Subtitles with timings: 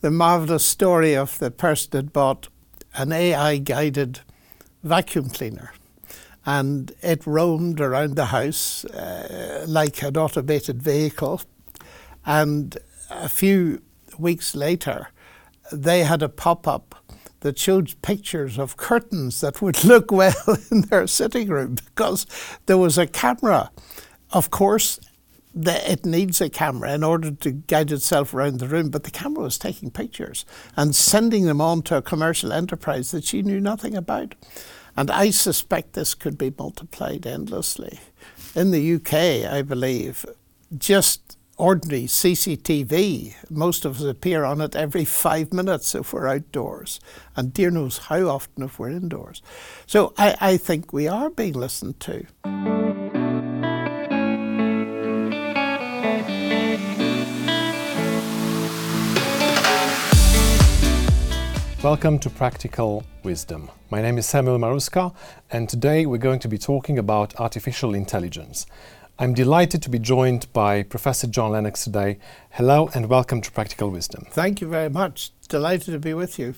[0.00, 2.48] the marvelous story of the person that bought
[2.94, 4.20] an AI guided
[4.82, 5.72] vacuum cleaner.
[6.46, 11.42] And it roamed around the house uh, like an automated vehicle.
[12.24, 12.78] And
[13.10, 13.82] a few
[14.18, 15.08] weeks later,
[15.70, 16.94] they had a pop up
[17.40, 22.26] that showed pictures of curtains that would look well in their sitting room because
[22.66, 23.70] there was a camera.
[24.32, 25.00] Of course,
[25.54, 29.42] it needs a camera in order to guide itself around the room, but the camera
[29.42, 30.44] was taking pictures
[30.76, 34.34] and sending them on to a commercial enterprise that she knew nothing about.
[34.96, 38.00] And I suspect this could be multiplied endlessly.
[38.54, 40.26] In the UK, I believe,
[40.76, 47.00] just ordinary CCTV, most of us appear on it every five minutes if we're outdoors,
[47.36, 49.42] and dear knows how often if we're indoors.
[49.86, 52.99] So I, I think we are being listened to.
[61.82, 63.70] Welcome to Practical Wisdom.
[63.88, 65.14] My name is Samuel Maruska,
[65.50, 68.66] and today we're going to be talking about artificial intelligence.
[69.18, 72.18] I'm delighted to be joined by Professor John Lennox today.
[72.50, 74.26] Hello and welcome to Practical Wisdom.
[74.30, 75.32] Thank you very much.
[75.48, 76.54] Delighted to be with you.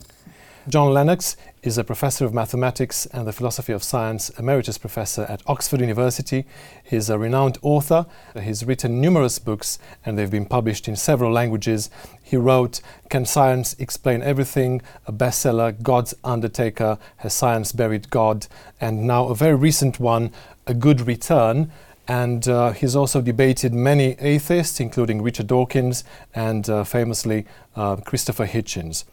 [0.69, 5.43] John Lennox is a professor of mathematics and the philosophy of science, emeritus professor at
[5.49, 6.45] Oxford University.
[6.85, 8.07] He's a renowned author.
[8.41, 11.91] He's written numerous books and they've been published in several languages.
[12.23, 14.83] He wrote Can Science Explain Everything?
[15.05, 18.47] a bestseller, God's Undertaker, Has Science Buried God?
[18.81, 20.31] and now a very recent one,
[20.69, 21.73] A Good Return.
[22.07, 26.05] And uh, he's also debated many atheists, including Richard Dawkins
[26.37, 29.05] and uh, famously uh, Christopher Hitchens.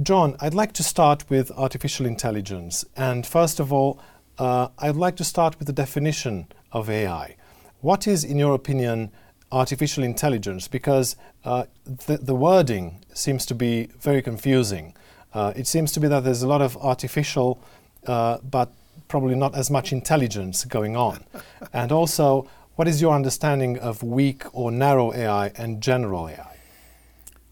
[0.00, 2.84] John, I'd like to start with artificial intelligence.
[2.96, 3.98] And first of all,
[4.38, 7.34] uh, I'd like to start with the definition of AI.
[7.80, 9.10] What is, in your opinion,
[9.50, 10.68] artificial intelligence?
[10.68, 14.94] Because uh, the, the, wording seems to be very confusing.
[15.34, 17.60] Uh, it seems to be that there's a lot of artificial,
[18.06, 18.72] uh, but
[19.08, 21.24] probably not as much intelligence going on.
[21.72, 26.56] and also, what is your understanding of weak or narrow AI and general AI?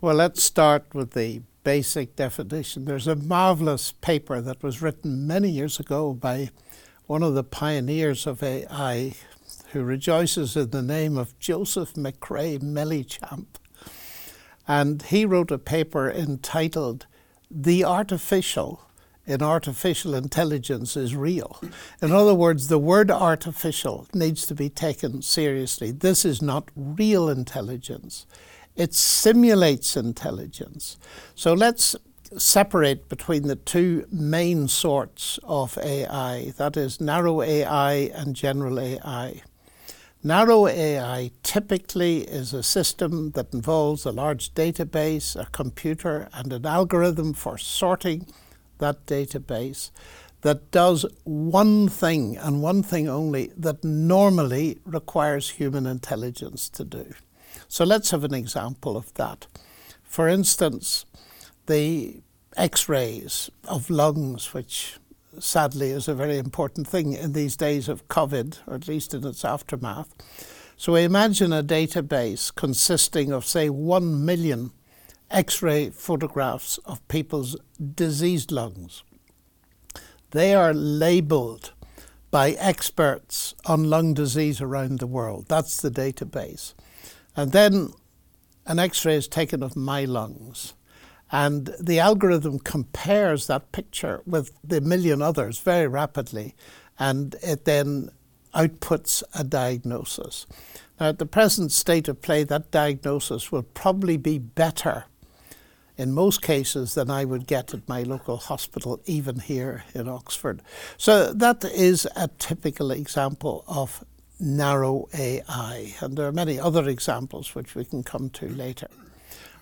[0.00, 2.84] Well, let's start with the basic definition.
[2.84, 6.50] There's a marvelous paper that was written many years ago by
[7.06, 9.14] one of the pioneers of AI
[9.72, 13.46] who rejoices in the name of Joseph McRae Mellichamp.
[14.68, 17.06] And he wrote a paper entitled
[17.50, 18.82] The Artificial
[19.26, 21.60] in Artificial Intelligence is Real.
[22.00, 25.90] In other words, the word artificial needs to be taken seriously.
[25.90, 28.24] This is not real intelligence.
[28.76, 30.98] It simulates intelligence.
[31.34, 31.96] So let's
[32.36, 39.42] separate between the two main sorts of AI that is, narrow AI and general AI.
[40.22, 46.66] Narrow AI typically is a system that involves a large database, a computer, and an
[46.66, 48.26] algorithm for sorting
[48.78, 49.90] that database
[50.42, 57.14] that does one thing and one thing only that normally requires human intelligence to do.
[57.68, 59.46] So let's have an example of that.
[60.02, 61.04] For instance,
[61.66, 62.22] the
[62.56, 64.98] x rays of lungs, which
[65.38, 69.26] sadly is a very important thing in these days of COVID, or at least in
[69.26, 70.14] its aftermath.
[70.76, 74.72] So we imagine a database consisting of, say, one million
[75.30, 77.56] x ray photographs of people's
[77.94, 79.02] diseased lungs.
[80.30, 81.72] They are labeled
[82.30, 85.46] by experts on lung disease around the world.
[85.48, 86.74] That's the database.
[87.36, 87.92] And then
[88.66, 90.74] an x ray is taken of my lungs.
[91.30, 96.54] And the algorithm compares that picture with the million others very rapidly,
[96.98, 98.10] and it then
[98.54, 100.46] outputs a diagnosis.
[100.98, 105.04] Now, at the present state of play, that diagnosis will probably be better
[105.96, 110.62] in most cases than I would get at my local hospital, even here in Oxford.
[110.96, 114.04] So, that is a typical example of
[114.38, 118.88] narrow AI, and there are many other examples which we can come to later.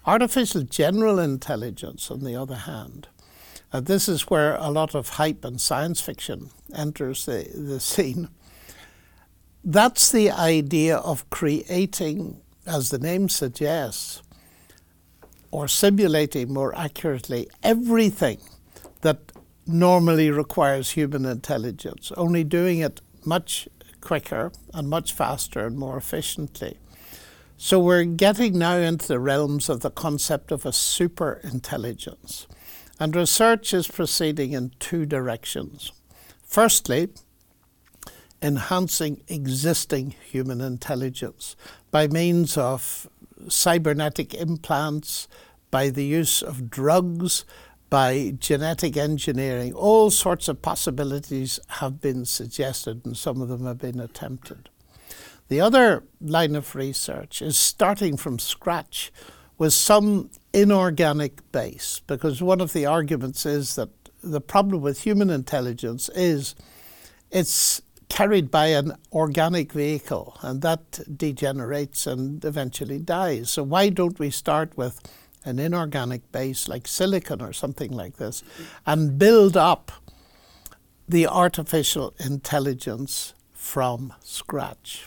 [0.07, 3.09] Artificial general intelligence, on the other hand,
[3.73, 8.29] uh, this is where a lot of hype and science fiction enters the, the scene.
[9.65, 14.23] That's the idea of creating, as the name suggests,
[15.51, 18.39] or simulating more accurately, everything
[19.01, 19.19] that
[19.67, 23.69] normally requires human intelligence, only doing it much
[24.05, 26.79] quicker and much faster and more efficiently.
[27.57, 32.47] So we're getting now into the realms of the concept of a super intelligence.
[33.01, 35.91] And research is proceeding in two directions.
[36.47, 37.09] Firstly,
[38.43, 41.57] enhancing existing human intelligence
[41.91, 43.09] by means of
[43.49, 45.27] cybernetic implants,
[45.71, 47.45] by the use of drugs,
[47.91, 49.73] by genetic engineering.
[49.73, 54.69] All sorts of possibilities have been suggested, and some of them have been attempted.
[55.49, 59.13] The other line of research is starting from scratch
[59.59, 63.91] with some inorganic base, because one of the arguments is that
[64.23, 66.55] the problem with human intelligence is
[67.31, 73.51] it's carried by an organic vehicle and that degenerates and eventually dies.
[73.51, 75.01] So, why don't we start with
[75.45, 78.43] an inorganic base like silicon or something like this
[78.87, 79.93] and build up
[81.09, 85.07] the artificial intelligence from scratch?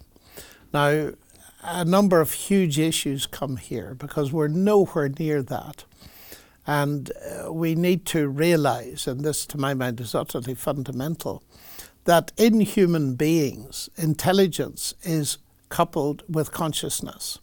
[0.74, 1.12] Now,
[1.64, 5.84] a number of huge issues come here because we're nowhere near that.
[6.66, 7.12] And
[7.46, 11.44] uh, we need to realize, and this to my mind is utterly fundamental,
[12.04, 15.38] that in human beings, intelligence is
[15.70, 17.40] coupled with consciousness.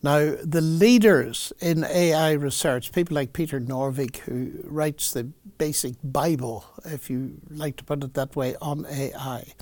[0.00, 5.24] Now, the leaders in AI research, people like Peter Norvig, who writes the
[5.58, 9.54] basic Bible, if you like to put it that way, on AI,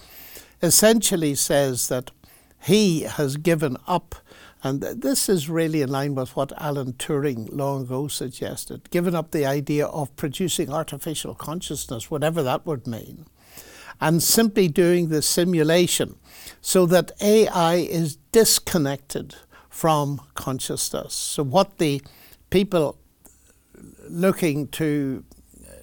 [0.62, 2.10] essentially says that
[2.62, 4.14] he has given up,
[4.62, 9.30] and this is really in line with what Alan Turing long ago suggested, given up
[9.30, 13.24] the idea of producing artificial consciousness, whatever that would mean,
[14.02, 16.16] and simply doing the simulation
[16.60, 19.34] so that AI is disconnected
[19.76, 21.12] from consciousness.
[21.12, 22.00] So, what the
[22.48, 22.96] people
[24.08, 25.22] looking to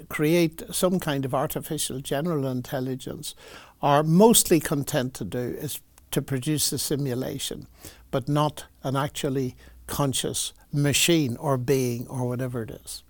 [0.09, 3.35] create some kind of artificial general intelligence
[3.83, 5.79] are mostly content to do is
[6.09, 7.67] to produce a simulation,
[8.09, 9.55] but not an actually
[9.85, 13.03] conscious machine or being or whatever it is.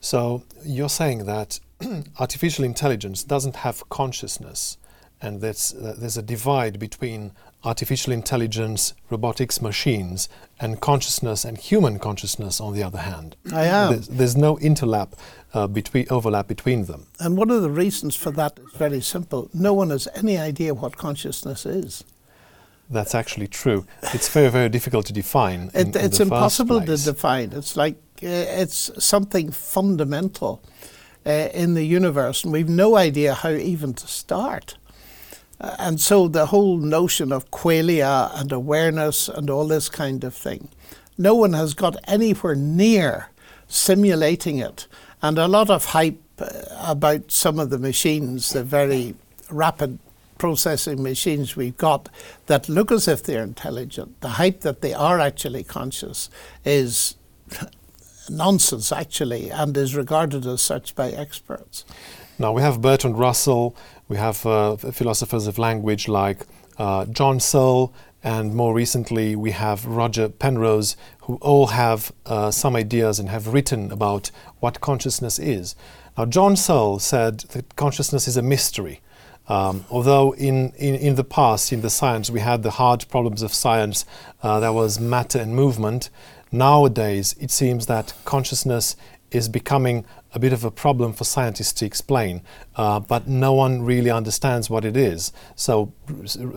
[0.00, 1.60] So you're saying that
[2.18, 4.76] artificial intelligence doesn't have consciousness,
[5.22, 7.30] and that's, there's a divide between
[7.64, 10.28] artificial intelligence, robotics, machines,
[10.60, 13.36] and consciousness and human consciousness on the other hand.
[13.52, 13.92] I am.
[13.92, 15.12] There's, there's no interlap
[15.52, 17.06] uh, between overlap between them.
[17.18, 19.50] And one of the reasons for that is very simple.
[19.52, 22.04] No one has any idea what consciousness is.
[22.88, 23.84] That's actually true.
[24.14, 25.70] It's very, very difficult to define.
[25.74, 27.52] In, it, it's impossible to define.
[27.52, 28.28] It's like uh,
[28.62, 30.62] it's something fundamental
[31.26, 34.76] uh, in the universe, and we've no idea how even to start.
[35.58, 40.68] And so the whole notion of qualia and awareness and all this kind of thing,
[41.16, 43.30] no one has got anywhere near
[43.68, 44.86] simulating it.
[45.22, 46.48] And a lot of hype uh,
[46.80, 49.14] about some of the machines, the very
[49.50, 49.98] rapid
[50.38, 52.08] processing machines we've got
[52.46, 54.20] that look as if they're intelligent.
[54.20, 56.28] The hype that they are actually conscious
[56.64, 57.16] is
[58.30, 61.84] nonsense, actually, and is regarded as such by experts.
[62.38, 63.74] Now, we have Bertrand Russell
[64.08, 66.46] we have uh, philosophers of language like
[66.78, 67.92] uh, John Searle,
[68.22, 73.48] and more recently we have Roger Penrose, who all have uh, some ideas and have
[73.48, 74.30] written about
[74.60, 75.74] what consciousness is.
[76.16, 79.00] Now, John Searle said that consciousness is a mystery.
[79.48, 83.42] Um, although in, in, in, the past, in the science, we had the hard problems
[83.42, 84.04] of science,
[84.42, 86.10] uh, there was matter and movement.
[86.50, 88.96] Nowadays, it seems that consciousness
[89.30, 90.04] is becoming
[90.36, 92.42] a bit of a problem for scientists to explain,
[92.76, 95.32] uh, but no one really understands what it is.
[95.54, 95.94] So,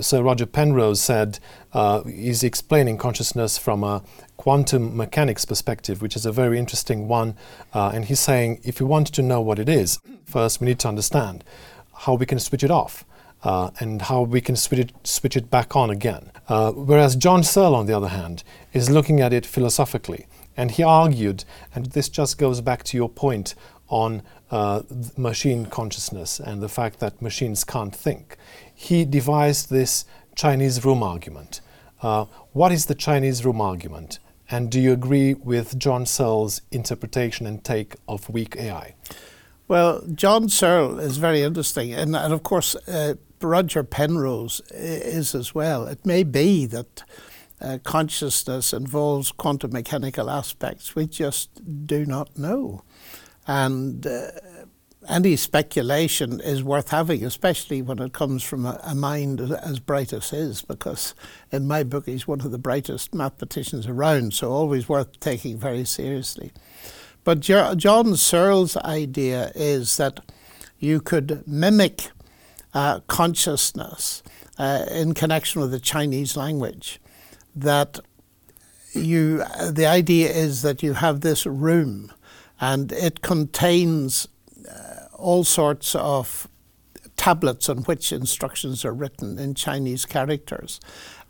[0.02, 1.40] Sir Roger Penrose said
[1.72, 4.04] uh, he's explaining consciousness from a
[4.36, 7.38] quantum mechanics perspective, which is a very interesting one.
[7.74, 10.80] Uh, and he's saying if we want to know what it is, first we need
[10.80, 11.46] to understand
[12.00, 13.06] how we can switch it off.
[13.42, 16.30] Uh, and how we can switch it, switch it back on again.
[16.50, 20.28] Uh, whereas John Searle, on the other hand, is looking at it philosophically.
[20.60, 23.56] And he argued, and this just goes back to your point
[23.90, 24.84] on uh,
[25.18, 28.38] machine consciousness and the fact that machines can't think.
[28.74, 30.06] He devised this
[30.36, 31.62] Chinese room argument.
[32.02, 34.20] Uh, what is the Chinese room argument?
[34.50, 38.96] And do you agree with John Searle's interpretation and take of weak AI?
[39.68, 45.54] Well, John Searle is very interesting, and, and of course, uh, Roger Penrose is as
[45.54, 45.86] well.
[45.86, 47.04] It may be that
[47.62, 52.84] uh, consciousness involves quantum mechanical aspects we just do not know.
[53.50, 54.30] And uh,
[55.08, 60.14] any speculation is worth having, especially when it comes from a, a, mind as bright
[60.14, 61.16] as his, because
[61.52, 65.84] in my book he's one of the brightest mathematicians around, so always worth taking very
[65.84, 66.52] seriously.
[67.24, 70.20] But John Searle's idea is that
[70.78, 72.12] you could mimic
[72.76, 74.22] uh, consciousness
[74.60, 77.02] uh, in connection with the Chinese language
[77.56, 78.00] that
[78.94, 82.12] you the idea is that you have this room
[82.60, 84.28] and it contains
[84.70, 86.48] uh, all sorts of
[87.16, 90.80] tablets on which instructions are written in Chinese characters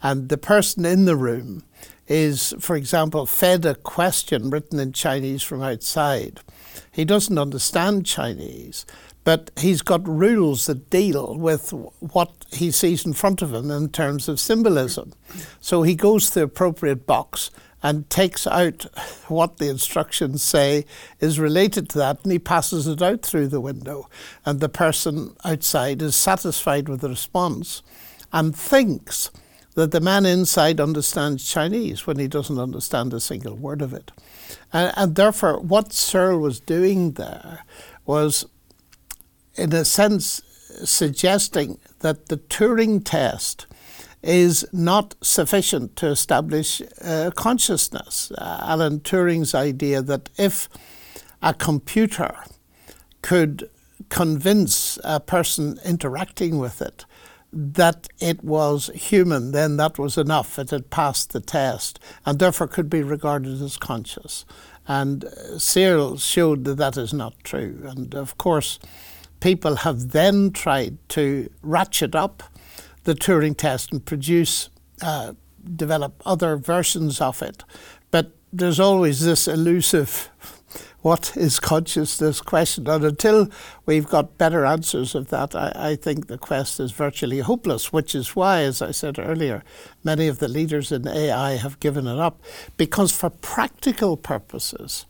[0.02, 1.64] and the person in the room
[2.08, 6.40] is, for example, fed a question written in Chinese from outside.
[6.92, 8.86] He doesn't understand Chinese,
[9.24, 13.90] but he's got rules that deal with what he sees in front of him in
[13.90, 15.14] terms of symbolism.
[15.60, 18.86] So he goes to the appropriate box and takes out
[19.28, 20.86] what the instructions say
[21.20, 24.10] is related to that and he passes it out through the window.
[24.46, 27.82] And the person outside is satisfied with the response
[28.32, 29.32] and thinks
[29.76, 34.12] that the man inside understands Chinese when he doesn't understand a single word of it.
[34.74, 37.64] And, and therefore, what Searle was doing there
[38.06, 38.46] was,
[39.56, 40.42] in a sense,
[40.84, 43.68] suggesting that the Turing test
[44.22, 48.32] is not sufficient to establish uh, consciousness.
[48.38, 50.68] Uh, Alan Turing's idea that if
[51.42, 52.36] a computer
[53.22, 53.70] could
[54.10, 57.06] convince a person interacting with it
[57.52, 60.60] that it was human, then that was enough.
[60.60, 64.46] It had passed the test and therefore could be regarded as conscious.
[64.88, 65.26] And
[65.58, 67.82] Searle showed that that is not true.
[67.86, 68.80] And of course,
[69.40, 72.44] people have then tried to ratchet up
[73.10, 74.70] the Turing test and produce,
[75.02, 75.34] uh,
[75.76, 77.64] develop other versions of it.
[78.12, 80.30] But there's always this elusive
[81.02, 82.88] what is consciousness question.
[82.88, 83.50] And until
[83.88, 88.14] we've got better answers of that, I, I, think the quest is virtually hopeless, which
[88.14, 89.64] is why, as I said earlier,
[90.04, 92.40] many of the leaders in AI have given it up.
[92.78, 95.08] Because for practical purposes,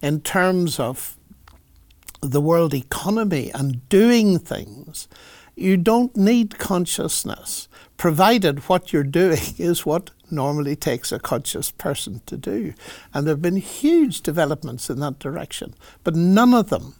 [0.00, 1.18] in terms of
[2.22, 5.06] the world economy and doing things,
[5.62, 12.20] you don't need consciousness, provided what you're doing is what normally takes a conscious person
[12.26, 12.74] to do.
[13.12, 16.94] And there have been huge developments in that direction, but none of them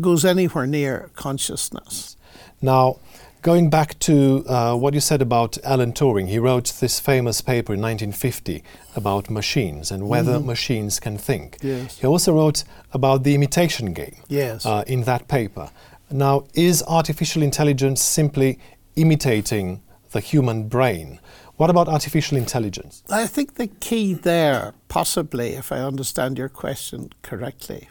[0.00, 2.16] goes anywhere near consciousness.
[2.62, 2.98] Now,
[3.42, 7.74] going back to uh, what you said about Alan Turing, he wrote this famous paper
[7.74, 8.62] in 1950
[8.96, 10.46] about machines and whether mm-hmm.
[10.46, 11.58] machines can think.
[11.62, 11.98] Yes.
[11.98, 14.64] He also wrote about the imitation game yes.
[14.64, 15.70] uh, in that paper.
[16.10, 18.58] Now, is artificial intelligence simply
[18.96, 21.20] imitating the human brain?
[21.56, 23.02] What about artificial intelligence?
[23.10, 27.88] I think the key there, possibly, if I understand your question correctly,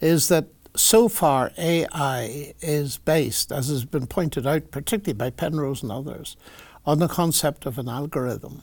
[0.00, 5.82] is that so far AI is based, as has been pointed out, particularly by Penrose
[5.82, 6.36] and others,
[6.84, 8.62] on the concept of an algorithm.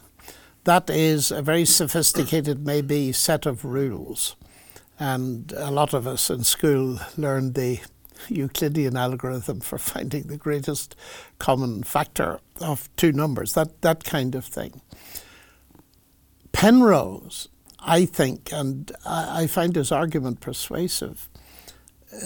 [0.66, 4.36] That is a very sophisticated, maybe, set of rules.
[5.00, 7.80] And a lot of us in school learned the
[8.28, 10.96] Euclidean algorithm for finding the greatest
[11.38, 14.82] common factor of two numbers, that, that kind of thing.
[16.52, 17.48] Penrose,
[17.80, 21.30] I think, and I, I find his argument persuasive,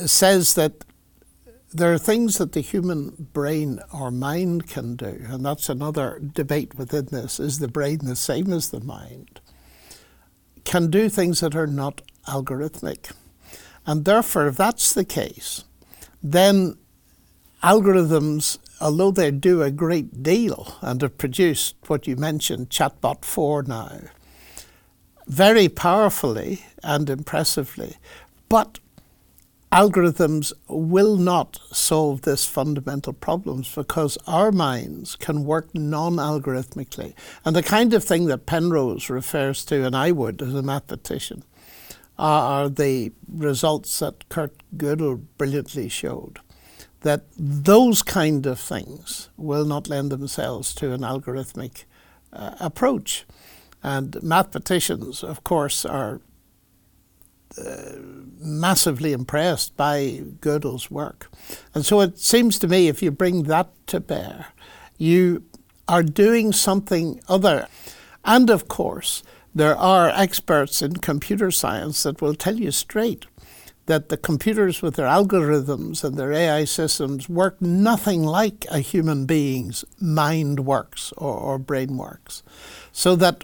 [0.06, 0.84] says that
[1.74, 6.76] there are things that the human brain or mind can do, and that's another debate
[6.76, 9.42] within this is the brain the same as the mind?
[10.66, 13.12] Can do things that are not algorithmic.
[13.86, 15.66] And therefore, if that's the case,
[16.24, 16.77] then
[17.62, 23.63] algorithms, although they do a great deal and have produced what you mentioned, Chatbot 4
[23.63, 24.00] now,
[25.27, 27.98] very powerfully and impressively,
[28.50, 28.80] but
[29.72, 37.13] algorithms will not solve this fundamental problems because our minds can work non-algorithmically.
[37.44, 41.44] And the kind of thing that Penrose refers to, and I would as a mathematician,
[42.17, 46.39] are the results that Kurt Gödel brilliantly showed.
[47.01, 51.84] That those kind of things will not lend themselves to an algorithmic
[52.32, 53.25] uh, approach.
[53.82, 56.22] And mathematicians, of course, are
[57.58, 57.98] uh,
[58.39, 61.29] massively impressed by Gödel's work.
[61.75, 64.48] And so it seems to me if you bring that to bear,
[64.98, 65.43] you
[65.88, 67.67] are doing something other.
[68.25, 69.24] And of course,
[69.56, 73.26] there are experts in computer science that will tell you straight
[73.86, 79.26] that the computers with their algorithms and their AI systems work nothing like a human
[79.26, 82.44] being's mind works or, or brain works.
[82.92, 83.44] So that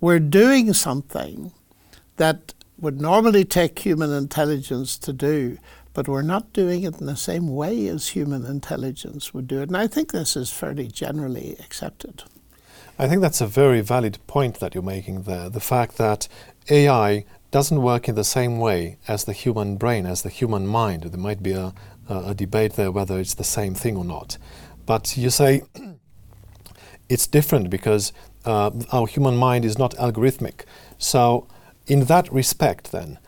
[0.00, 1.52] we're doing something
[2.16, 5.58] that would normally take human intelligence to do,
[5.94, 9.68] but we're not doing it in the same way as human intelligence would do it.
[9.68, 12.24] And I think this is fairly generally accepted.
[12.98, 15.50] I think that's a very valid point that you're making there.
[15.50, 16.28] The fact that
[16.70, 21.02] AI doesn't work in the same way as the human brain, as the human mind.
[21.02, 21.74] There might be a,
[22.08, 24.38] a debate there whether it's the same thing or not.
[24.86, 25.62] But you say
[27.08, 28.12] it's different because
[28.44, 30.64] uh, our human mind is not algorithmic.
[30.98, 31.46] So,
[31.86, 33.18] in that respect, then,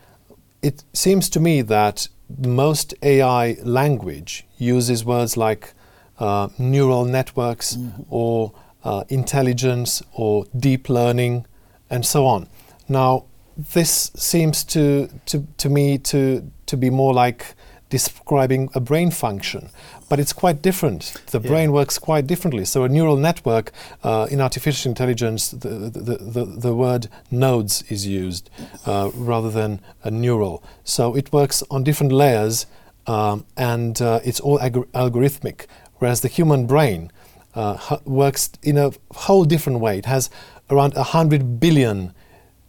[0.61, 2.07] it seems to me that
[2.37, 5.73] most AI language uses words like
[6.19, 8.03] uh, neural networks mm-hmm.
[8.09, 11.45] or uh, intelligence or deep learning.
[11.89, 12.47] and so on.
[12.87, 13.25] Now,
[13.57, 17.55] this seems to, to, to me to, to be more like
[17.89, 19.69] describing a brain function.
[20.07, 21.13] But it's quite different.
[21.27, 21.47] The yeah.
[21.47, 22.65] brain works quite differently.
[22.65, 23.71] So, a neural network
[24.03, 28.49] uh, in artificial intelligence, the, the, the, the word nodes is used
[28.85, 30.63] uh, rather than a neural.
[30.83, 32.65] So, it works on different layers
[33.07, 35.65] um, and uh, it's all algorithmic.
[35.97, 37.11] Whereas the human brain
[37.55, 39.97] uh, works in a whole different way.
[39.97, 40.29] It has
[40.69, 42.13] around 100 billion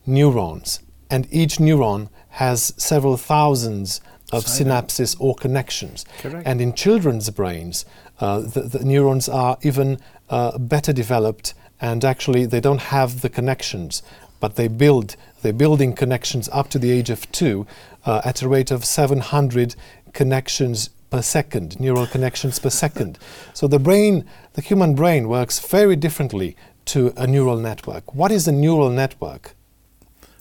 [0.07, 4.01] neurons, and each neuron has several thousands
[4.33, 6.05] of synapses or connections.
[6.19, 6.47] Correct.
[6.47, 7.85] And in children's brains,
[8.21, 13.29] uh, the, the, neurons are even uh, better developed, and actually they don't have the
[13.29, 14.03] connections,
[14.39, 15.17] but they build.
[15.43, 17.67] They're building connections up to the age of two
[18.05, 19.75] uh, at a rate of 700
[20.13, 23.19] connections per second, neural connections per second.
[23.53, 24.25] So the brain,
[24.55, 28.15] the human brain, works very differently to a neural network.
[28.15, 29.55] What is a neural network?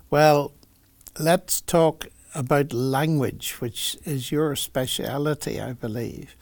[0.10, 0.52] Well,
[1.20, 6.36] let's talk about language, which is your speciality, I believe.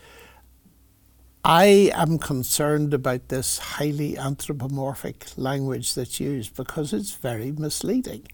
[1.43, 8.27] I am concerned about this highly anthropomorphic language that's used because it's very misleading.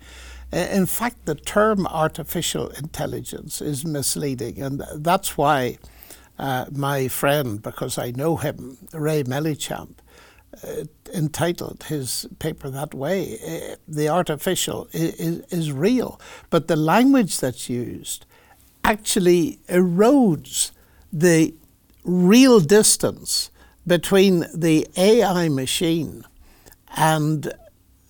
[0.53, 5.79] In fact, the term artificial intelligence is misleading, and that's why
[6.37, 9.95] uh, my friend, because I know him, Ray Mellichamp,
[10.63, 10.83] uh,
[11.13, 13.39] entitled his paper that way.
[13.39, 18.27] Uh, the artificial is, is real, but the language that's used
[18.83, 20.71] actually erodes
[21.11, 21.55] the
[22.03, 23.49] real distance
[23.87, 26.23] between the AI machine
[26.95, 27.51] and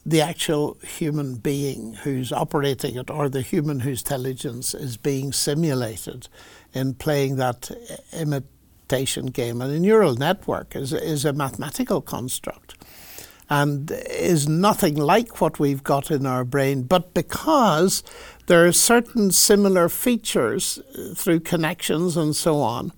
[0.06, 6.28] the actual human being who's operating it or the human whose intelligence is being simulated
[6.74, 7.72] in playing that
[8.12, 9.62] imitation game.
[9.62, 12.76] And a neural network is, is a mathematical construct
[13.50, 16.84] and is nothing like what we've got in our brain.
[16.84, 18.04] But because
[18.48, 22.92] there are certain similar features uh, through connections and so on,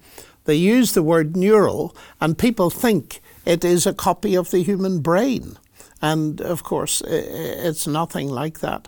[0.45, 4.99] they use the word neural, and people think it is a copy of the human
[4.99, 5.58] brain.
[6.01, 8.88] And of course, it's nothing like that.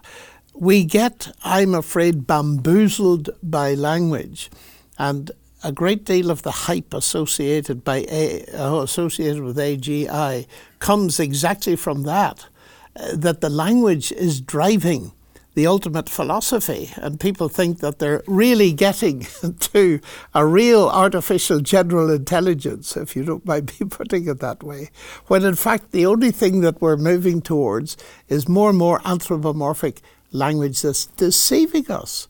[0.54, 4.50] We get, I'm afraid, bamboozled by language.
[4.98, 5.32] And
[5.64, 10.48] a great deal of the hype associated by a, uh, associated with AGI
[10.80, 12.48] comes exactly from that,
[12.96, 15.12] uh, that the language is driving
[15.58, 19.22] the ultimate philosophy, and people think that they're really getting
[19.60, 20.00] to
[20.36, 24.92] a real artificial general intelligence, if you don't mind me putting it that way,
[25.26, 30.00] when in fact the only thing that we're moving towards is more and more anthropomorphic
[30.32, 32.28] language that's deceiving us.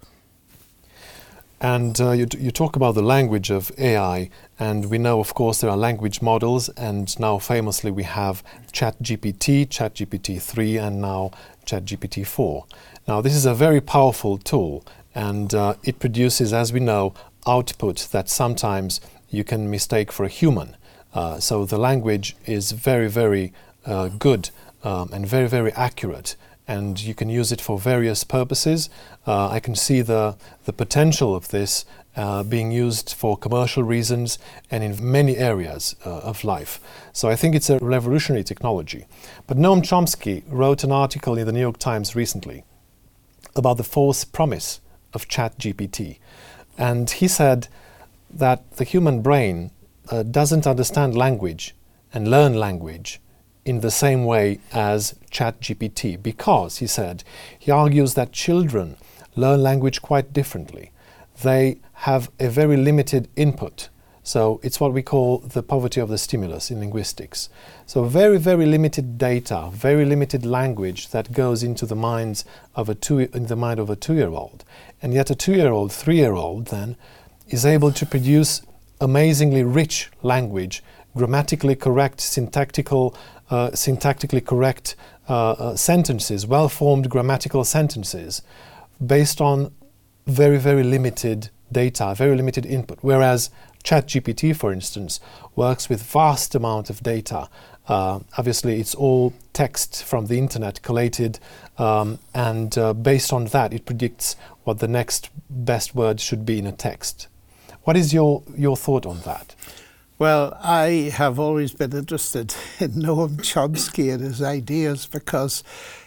[1.59, 5.59] And uh, you, you talk about the language of AI, and we know, of course,
[5.59, 11.31] there are language models, and now famously we have ChatGPT, ChatGPT 3, and now
[11.67, 12.65] ChatGPT 4.
[13.08, 17.13] Now, this is a very powerful tool, and uh, it produces, as we know,
[17.45, 18.99] output that sometimes
[19.30, 20.75] you can mistake for a human.
[21.13, 23.53] Uh, so the language is very, very
[23.86, 24.49] uh, good
[24.84, 26.36] um, and very, very accurate
[26.67, 28.89] and you can use it for various purposes.
[29.25, 31.86] Uh, I can see the, the potential of this
[32.17, 34.39] uh, being used for commercial reasons
[34.71, 36.80] and in many areas uh, of life.
[37.13, 39.06] So I think it's a revolutionary technology.
[39.45, 42.63] But Noam Chomsky wrote an article in the New York Times recently
[43.56, 44.82] about the false promise
[45.13, 46.17] of ChatGPT.
[46.77, 47.67] And he said
[48.30, 49.71] that the human brain
[50.10, 51.75] uh, doesn't understand language
[52.13, 53.19] and learn language
[53.63, 57.23] in the same way as ChatGPT because, he said,
[57.60, 58.97] he argues that children
[59.36, 60.91] learn language quite differently.
[61.43, 63.89] They have a very limited input.
[64.21, 67.49] So it's what we call the poverty of the stimulus in linguistics.
[67.86, 72.93] So very, very limited data, very limited language that goes into the minds of a
[72.93, 74.63] two, in the mind of a two-year-old.
[75.01, 76.97] And yet a two-year-old, three-year-old then
[77.47, 78.62] is able to produce
[78.99, 80.83] amazingly rich language,
[81.15, 83.15] grammatically correct, syntactical
[83.49, 84.95] uh, syntactically correct
[85.29, 88.41] uh, uh, sentences, well formed grammatical sentences,
[89.03, 89.71] based on
[90.25, 92.99] very, very limited data, very limited input.
[93.01, 93.49] Whereas
[93.84, 95.19] ChatGPT, for instance,
[95.56, 97.49] works with vast amount of data.
[97.88, 101.39] Uh, obviously, it's all text from the internet collated,
[101.77, 106.60] um, and uh, based on that, it predicts what the next best word should be
[106.60, 107.27] in a text.
[107.84, 109.56] What is your, your thought on that?
[110.19, 115.63] Well, I have always been interested in Noam Chomsky and his ideas because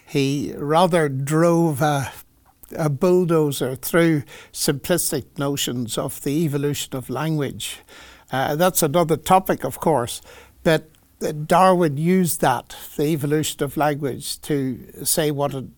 [0.07, 2.13] he rather drove a,
[2.77, 7.79] a bulldozer through simplistic notions of the evolution of language.
[8.33, 10.23] Uh, that's another topic, of course,
[10.63, 10.91] but
[11.47, 15.71] Darwin used that, the evolution of language, to say what had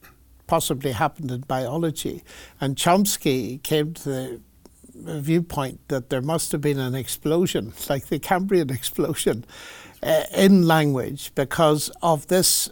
[0.47, 2.23] possibly happened in biology.
[2.61, 4.41] And Chomsky came to
[4.95, 9.45] the viewpoint that there must have been an explosion, like the Cambrian explosion,
[10.03, 12.71] uh, in language because of this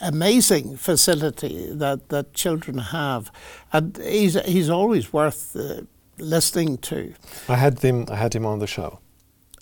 [0.00, 3.30] amazing facility that, that children have.
[3.72, 5.82] And he's, he's always worth uh,
[6.18, 7.14] listening to.
[7.48, 8.06] I had him.
[8.10, 9.00] I had him on the show.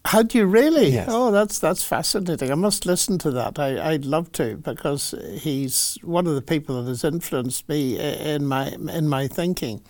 [0.05, 0.89] Had you really?
[0.89, 1.09] Yes.
[1.11, 2.51] Oh, that's that's fascinating.
[2.51, 3.59] I must listen to that.
[3.59, 8.47] I, I'd love to because he's one of the people that has influenced me in
[8.47, 9.83] my in my thinking.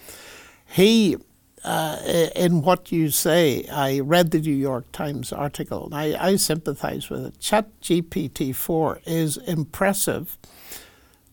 [0.66, 1.16] He,
[1.64, 1.98] uh,
[2.34, 7.10] in what you say, I read the New York Times article and I, I sympathise
[7.10, 7.40] with it.
[7.40, 10.38] Chat GPT four is impressive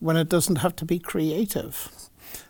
[0.00, 1.90] when it doesn't have to be creative,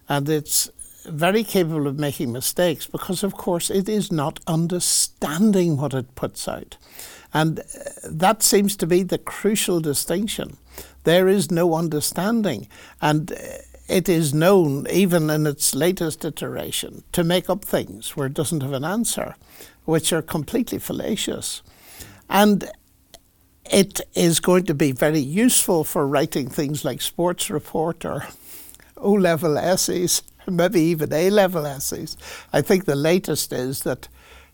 [0.08, 0.70] and it's
[1.08, 6.48] very capable of making mistakes because, of course, it is not understanding what it puts
[6.48, 6.76] out.
[7.32, 7.62] And uh,
[8.04, 10.56] that seems to be the crucial distinction.
[11.04, 12.68] There is no understanding.
[13.00, 13.36] And uh,
[13.88, 18.62] it is known, even in its latest iteration, to make up things where it doesn't
[18.62, 19.37] have an answer,
[19.85, 21.62] which are completely fallacious.
[22.29, 22.68] And
[23.70, 28.27] it is going to be very useful for writing things like sports report or
[28.96, 32.16] O level essays maybe even A level essays.
[32.53, 34.09] I think the latest is that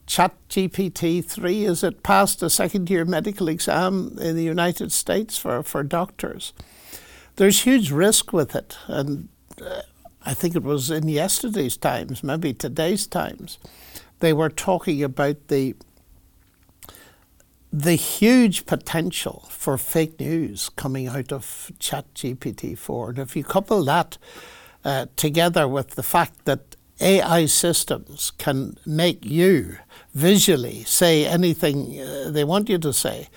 [0.07, 5.62] ChatGPT 3 is it passed a second year medical exam in the United States for,
[5.62, 6.53] for doctors.
[7.42, 9.28] There's huge risk with it, and
[9.61, 9.83] uh,
[10.24, 13.59] I think it was in yesterday's Times, maybe today's Times,
[14.20, 15.74] they were talking about the
[17.72, 23.11] the huge potential for fake news coming out of ChatGPT 4.
[23.11, 24.18] And if you couple that
[24.85, 29.78] uh, together with the fact that AI systems can make you
[30.14, 33.28] visually say anything uh, they want you to say,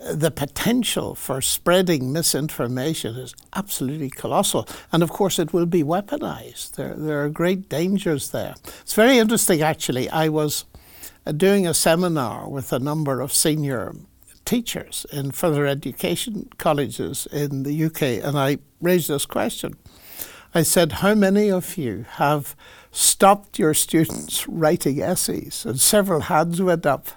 [0.00, 4.66] the potential for spreading misinformation is absolutely colossal.
[4.92, 6.76] And of course, it will be weaponized.
[6.76, 8.54] There, there are great dangers there.
[8.80, 10.08] It's very interesting, actually.
[10.10, 10.64] I was
[11.26, 13.94] uh, doing a seminar with a number of senior
[14.44, 19.76] teachers in further education colleges in the UK, and I raised this question
[20.52, 22.56] I said, How many of you have
[22.90, 25.64] stopped your students writing essays?
[25.64, 27.08] And several hands went up.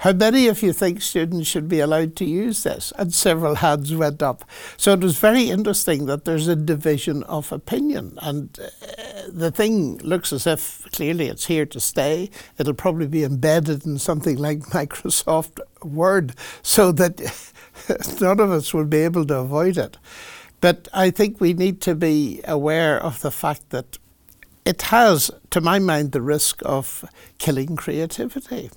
[0.00, 2.90] How many of you think students should be allowed to use this?
[2.96, 4.46] And several hands went up.
[4.78, 8.18] So it was very interesting that there's a division of opinion.
[8.22, 12.30] And uh, the thing looks as if clearly it's here to stay.
[12.56, 17.20] It'll probably be embedded in something like Microsoft Word so that
[18.22, 19.98] none of us will be able to avoid it.
[20.62, 23.98] But I think we need to be aware of the fact that
[24.64, 27.04] it has, to my mind, the risk of
[27.36, 28.70] killing creativity.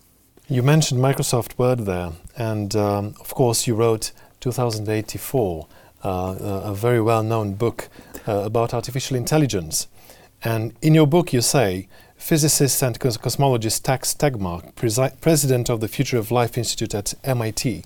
[0.48, 5.68] You mentioned Microsoft Word there, and um, of course, you wrote 2084,
[6.04, 7.90] uh, a very well known book
[8.28, 9.88] uh, about artificial intelligence.
[10.44, 15.80] And in your book, you say physicist and cos- cosmologist Max Tegmark, presi- president of
[15.80, 17.86] the Future of Life Institute at MIT,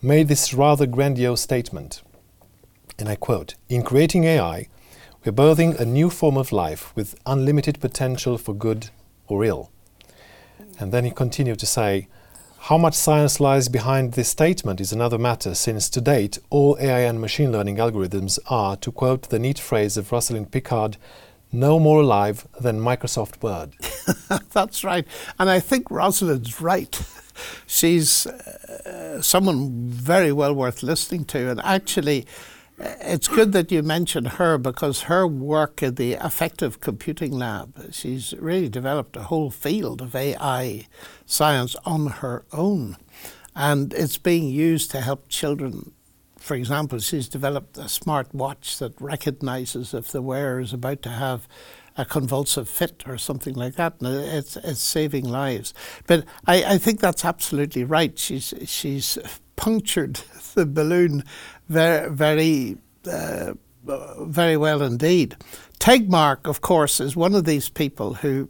[0.00, 2.02] made this rather grandiose statement
[2.98, 4.68] and I quote In creating AI,
[5.24, 8.90] we're birthing a new form of life with unlimited potential for good
[9.28, 9.70] or ill.
[10.78, 12.08] And then he continued to say,
[12.66, 17.00] how much science lies behind this statement is another matter, since to date all AI
[17.00, 20.96] and machine learning algorithms are, to quote the neat phrase of Rosalind Picard,
[21.52, 23.76] no more alive than Microsoft Word.
[24.52, 25.06] That's right.
[25.38, 27.00] And I think Rosalind's right.
[27.66, 31.50] She's uh, someone very well worth listening to.
[31.50, 32.26] And actually,
[32.78, 38.34] it's good that you mentioned her because her work in the Affective computing lab, she's
[38.38, 40.86] really developed a whole field of AI
[41.24, 42.96] science on her own.
[43.54, 45.92] And it's being used to help children.
[46.38, 51.08] For example, she's developed a smart watch that recognizes if the wearer is about to
[51.08, 51.48] have
[51.96, 53.94] a convulsive fit or something like that.
[54.00, 55.72] And it's, it's saving lives.
[56.06, 58.18] But I, I think that's absolutely right.
[58.18, 59.16] She's, she's
[59.56, 60.20] punctured
[60.54, 61.24] the balloon
[61.68, 62.76] very, very,
[63.10, 63.54] uh,
[64.20, 65.36] very well indeed.
[65.78, 68.48] Tegmark, of course, is one of these people who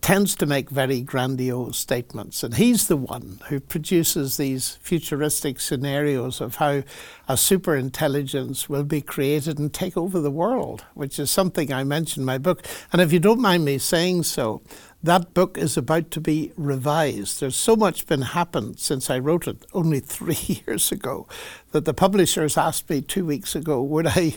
[0.00, 6.40] tends to make very grandiose statements, and he's the one who produces these futuristic scenarios
[6.40, 6.82] of how
[7.28, 11.84] a super intelligence will be created and take over the world, which is something I
[11.84, 12.64] mentioned in my book.
[12.92, 14.62] And if you don't mind me saying so,
[15.02, 17.40] that book is about to be revised.
[17.40, 21.26] There's so much been happened since I wrote it only three years ago
[21.72, 24.34] that the publishers asked me two weeks ago, would I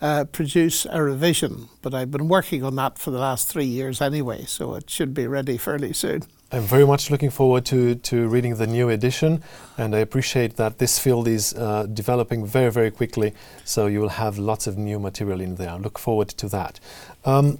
[0.00, 1.68] uh, produce a revision?
[1.82, 5.14] But I've been working on that for the last three years anyway, so it should
[5.14, 6.22] be ready fairly soon.
[6.52, 9.42] I'm very much looking forward to, to reading the new edition,
[9.76, 14.10] and I appreciate that this field is uh, developing very, very quickly, so you will
[14.10, 15.76] have lots of new material in there.
[15.76, 16.78] Look forward to that.
[17.24, 17.58] Um,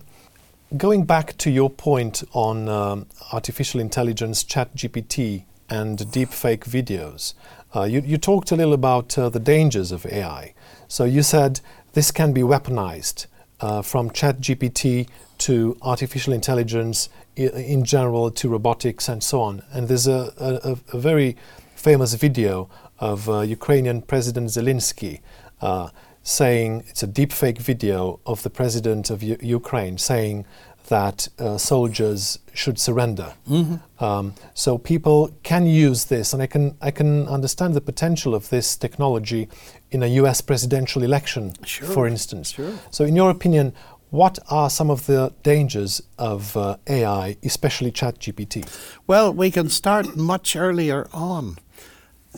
[0.76, 7.34] going back to your point on um, artificial intelligence, ChatGPT, and deepfake videos,
[7.74, 10.54] uh, you, you, talked a little about uh, the dangers of AI.
[10.88, 11.60] So you said
[11.96, 13.24] this can be weaponized
[13.60, 19.62] uh, from ChatGPT to artificial intelligence in general to robotics and so on.
[19.72, 21.38] And there's a, a, a very
[21.74, 25.20] famous video of uh, Ukrainian President Zelensky
[25.62, 25.88] uh,
[26.22, 30.44] saying it's a deepfake video of the president of U- Ukraine saying
[30.88, 33.34] that uh, soldiers should surrender.
[33.48, 34.04] Mm-hmm.
[34.04, 38.48] Um, so people can use this, and I can I can understand the potential of
[38.50, 39.48] this technology
[39.90, 40.40] in a U.S.
[40.40, 41.88] presidential election, sure.
[41.88, 42.52] for instance.
[42.52, 42.72] Sure.
[42.90, 43.72] So, in your opinion,
[44.10, 48.66] what are some of the dangers of uh, AI, especially ChatGPT?
[49.06, 51.56] Well, we can start much earlier on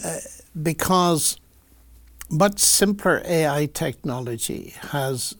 [0.04, 0.16] uh,
[0.60, 1.38] because
[2.30, 5.34] much simpler AI technology has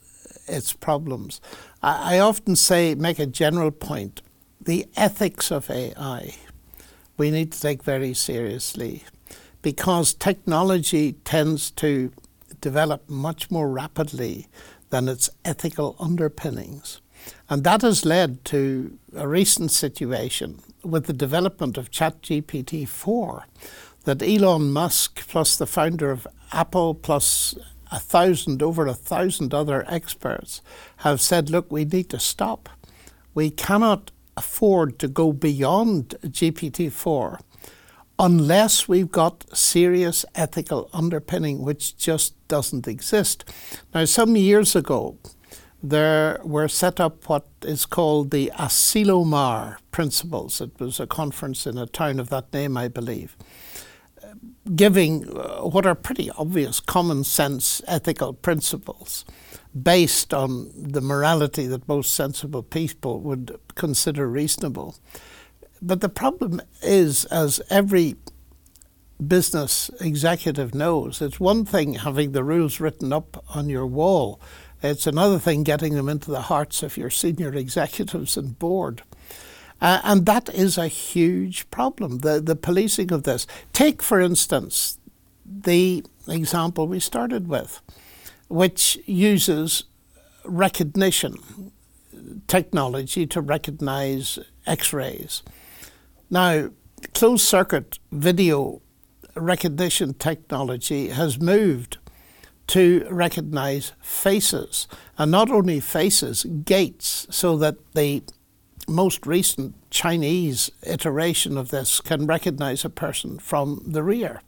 [0.47, 1.41] its problems.
[1.83, 4.23] I, often say, make a general point
[4.61, 6.35] the ethics of AI
[7.19, 9.05] we need to take very seriously
[9.61, 12.13] because technology tends to
[12.61, 14.47] develop much more rapidly
[14.91, 17.01] than its ethical underpinnings.
[17.51, 23.45] And that has led to a recent situation with the development of ChatGPT 4
[24.05, 27.55] that Elon Musk, plus the founder of Apple, plus
[27.91, 30.63] a thousand, over a thousand other experts,
[30.99, 32.69] have said, look, we need to stop.
[33.35, 37.41] We cannot afford to go beyond GPT 4
[38.19, 43.45] unless we've got serious ethical underpinning, which just doesn't exist.
[43.95, 45.19] Now, some years ago,
[45.83, 50.61] there were set up what is called the Asilomar principles.
[50.61, 53.37] It was a conference in a town of that name, I believe,
[54.75, 59.25] giving uh, what are pretty obvious common sense ethical principles
[59.81, 64.97] based on the morality that most sensible people would consider reasonable.
[65.81, 68.17] But the problem is, as every
[69.25, 74.41] business executive knows, it's one thing having the rules written up on your wall,
[74.83, 79.03] it's another thing getting them into the hearts of your senior executives and board.
[79.81, 83.47] Uh, and that is a huge problem, the, the policing of this.
[83.73, 84.99] Take, for instance,
[85.47, 87.81] the example we started with,
[88.49, 89.85] which uses
[90.45, 91.37] recognition
[92.47, 95.43] technology to recognize x rays.
[96.31, 96.71] Now,
[97.15, 98.83] closed circuit video
[99.35, 101.99] recognition technology has moved
[102.69, 108.23] to recognize faces, and not only faces, gaits, so that the
[108.89, 114.43] most recent Chinese iteration of this can recognize a person from the rear.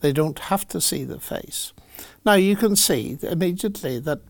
[0.00, 1.72] They don't have to see the face.
[2.24, 4.20] Now, you can see immediately that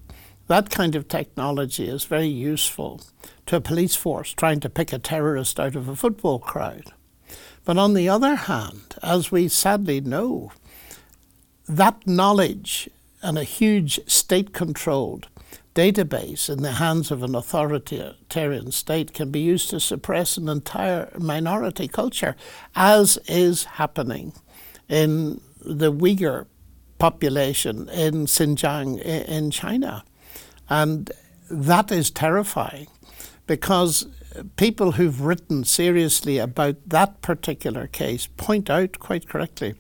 [0.47, 3.03] that kind of technology is very useful
[3.47, 6.93] to a police force trying to pick a terrorist out of a football crowd.
[7.65, 10.53] But on the other hand, as we sadly know,
[11.69, 12.89] that knowledge
[13.23, 15.29] and a huge state controlled
[15.79, 21.09] database in the hands of an authoritarian state can be used to suppress an entire
[21.17, 22.35] minority culture,
[22.75, 24.33] as is happening
[24.89, 26.47] in the Uyghur
[26.99, 30.03] population in Xinjiang in China.
[30.69, 31.13] And
[31.49, 32.89] that is terrifying
[33.47, 34.09] because
[34.57, 39.75] people who've written seriously about that particular case point out quite correctly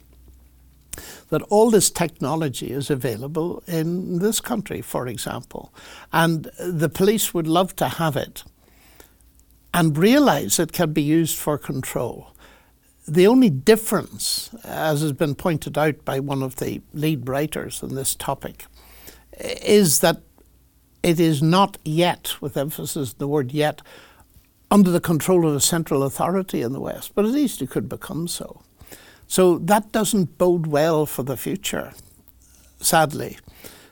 [1.30, 5.72] that all this technology is available in this country, for example,
[6.12, 8.44] and the police would love to have it
[9.74, 12.32] and realize it can be used for control.
[13.06, 17.94] The only difference, as has been pointed out by one of the lead writers on
[17.94, 18.66] this topic,
[19.38, 20.20] is that
[21.02, 23.82] it is not yet, with emphasis on the word yet,
[24.70, 27.88] under the control of a central authority in the West, but at least it could
[27.88, 28.62] become so.
[29.29, 31.93] So that doesn't bode well for the future,
[32.81, 33.38] sadly.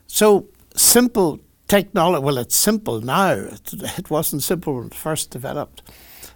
[0.07, 3.33] So simple technology, well, it's simple now.
[3.33, 5.83] It, it wasn't simple when it first developed.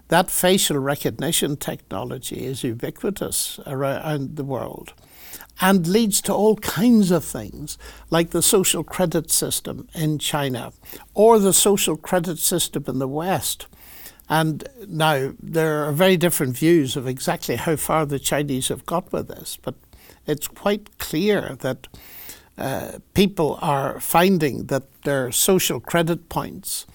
[0.08, 4.92] That facial recognition technology is ubiquitous around the world
[5.60, 7.78] and leads to all kinds of things
[8.10, 10.72] like the social credit system in China
[11.14, 13.66] or the social credit system in the West.
[14.30, 19.12] And now there are very different views of exactly how far the Chinese have got
[19.12, 19.74] with this, but
[20.24, 21.88] it's quite clear that
[22.56, 26.86] uh, people are finding that their social credit points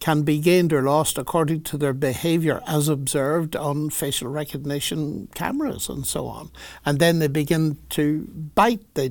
[0.00, 5.88] can be gained or lost according to their behavior as observed on facial recognition cameras
[5.88, 6.50] and so on.
[6.84, 8.94] And then they begin to bite.
[8.94, 9.10] They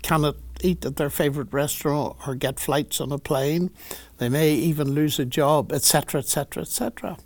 [0.00, 3.70] cannot eat at their favorite restaurant or get flights on a plane.
[4.18, 7.16] They may even lose a job, etc., etc., etc.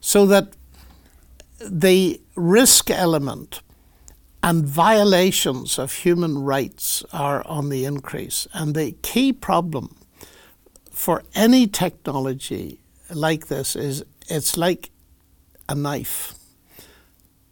[0.00, 0.54] So that
[1.60, 3.60] the risk element
[4.42, 8.48] and violations of human rights are on the increase.
[8.54, 9.96] And the key problem
[10.90, 14.90] for any technology like this is it's like
[15.68, 16.34] a knife.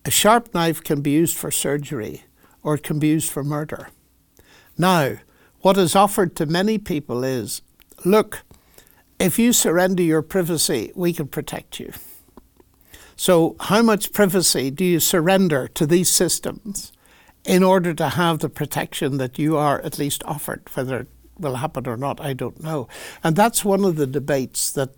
[0.04, 2.24] A sharp knife can be used for surgery
[2.62, 3.88] or it can be used for murder.
[4.78, 5.16] Now,
[5.60, 7.62] what is offered to many people is
[8.04, 8.44] look,
[9.18, 11.92] if you surrender your privacy, we can protect you.
[13.16, 16.92] So, how much privacy do you surrender to these systems
[17.44, 20.68] in order to have the protection that you are at least offered?
[20.74, 22.86] Whether it will happen or not, I don't know.
[23.24, 24.92] And that's one of the debates that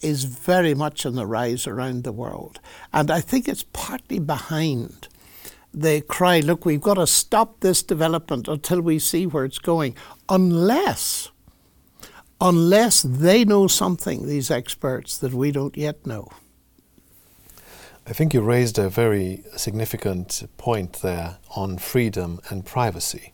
[0.00, 2.60] is very much on the rise around the world.
[2.94, 5.08] And I think it's partly behind
[5.76, 9.94] the cry look, we've got to stop this development until we see where it's going,
[10.28, 11.30] unless.
[12.40, 16.28] Unless they know something, these experts, that we don't yet know.
[18.06, 23.32] I think you raised a very significant point there on freedom and privacy.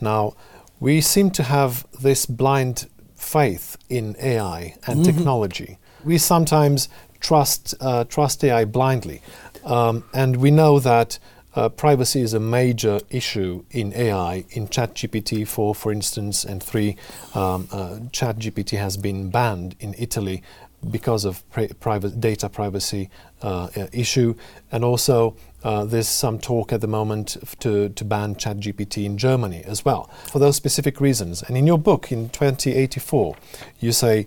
[0.00, 0.34] Now,
[0.80, 5.02] we seem to have this blind faith in AI and mm-hmm.
[5.02, 5.78] technology.
[6.04, 6.88] We sometimes
[7.20, 9.22] trust uh, trust AI blindly,
[9.64, 11.18] um, and we know that
[11.54, 14.44] uh, privacy is a major issue in AI.
[14.50, 16.96] In ChatGPT 4, for instance, and 3,
[17.34, 20.42] um, uh, ChatGPT has been banned in Italy
[20.90, 21.44] because of
[21.78, 23.08] private data privacy
[23.42, 24.34] uh, issue,
[24.72, 29.62] and also uh, there's some talk at the moment to, to ban ChatGPT in Germany
[29.64, 31.42] as well for those specific reasons.
[31.42, 33.36] And in your book in 2084,
[33.78, 34.26] you say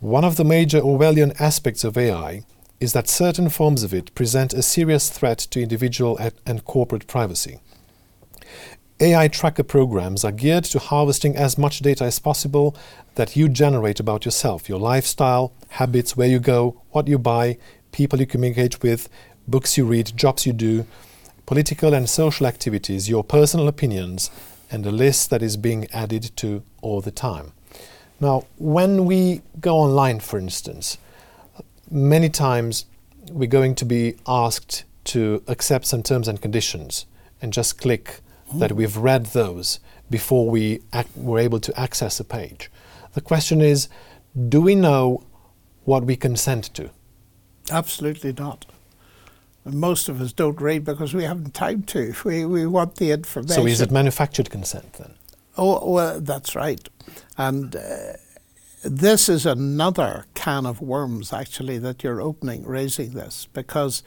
[0.00, 2.42] one of the major Orwellian aspects of AI
[2.82, 7.60] is that certain forms of it present a serious threat to individual and corporate privacy.
[8.98, 12.76] AI tracker programs are geared to harvesting as much data as possible
[13.14, 17.56] that you generate about yourself, your lifestyle, habits, where you go, what you buy,
[17.92, 19.08] people you communicate with,
[19.46, 20.84] books you read, jobs you do,
[21.46, 24.28] political and social activities, your personal opinions,
[24.72, 27.52] and a list that is being added to all the time.
[28.18, 30.98] Now, when we go online, for instance,
[31.92, 32.86] many times
[33.30, 37.06] we're going to be asked to accept some terms and conditions
[37.40, 38.20] and just click
[38.54, 40.80] that we've read those before we
[41.16, 42.70] were able to access a page.
[43.14, 43.88] The question is
[44.48, 45.24] do we know
[45.84, 46.90] what we consent to?
[47.70, 48.66] Absolutely not.
[49.64, 52.14] most of us don't read because we haven't time to.
[52.24, 53.54] We, we want the information.
[53.54, 55.14] So is it manufactured consent then?
[55.56, 56.88] Oh, well, that's right.
[57.36, 58.14] And uh,
[58.82, 64.02] this is another can of worms, actually, that you're opening, raising this, because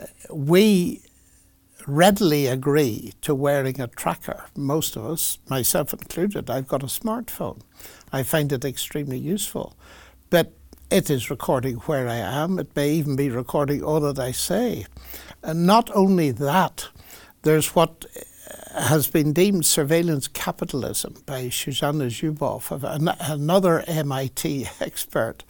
[0.00, 1.02] uh, we
[1.86, 4.46] readily agree to wearing a tracker.
[4.56, 7.60] Most of us, myself included, I've got a smartphone.
[8.12, 9.76] I find it extremely useful.
[10.30, 10.52] But
[10.90, 12.58] it is recording where I am.
[12.58, 14.86] It may even be recording all that I say.
[15.42, 16.88] And not only that,
[17.42, 18.06] there's what
[18.76, 22.70] has been deemed surveillance capitalism by Shoshana Zuboff,
[23.30, 25.44] another MIT expert,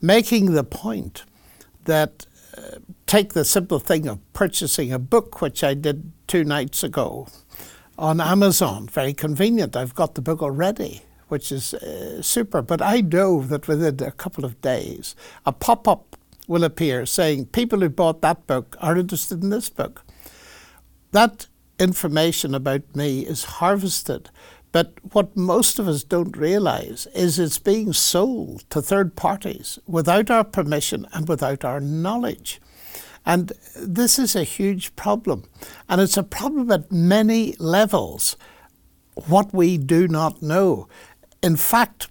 [0.00, 1.24] making the point
[1.84, 6.84] that uh, take the simple thing of purchasing a book, which I did two nights
[6.84, 7.28] ago
[7.98, 8.88] on Amazon.
[8.88, 9.76] Very convenient.
[9.76, 12.60] I've got the book already, which is uh, super.
[12.60, 17.46] But I know that within a couple of days, a pop up will appear saying
[17.46, 20.04] people who bought that book are interested in this book.
[21.12, 21.46] That
[21.82, 24.30] information about me is harvested.
[24.70, 30.30] But what most of us don't realize is it's being sold to third parties without
[30.30, 32.60] our permission and without our knowledge.
[33.26, 35.44] And this is a huge problem.
[35.88, 38.36] And it's a problem at many levels,
[39.28, 40.88] what we do not know.
[41.42, 42.08] In fact,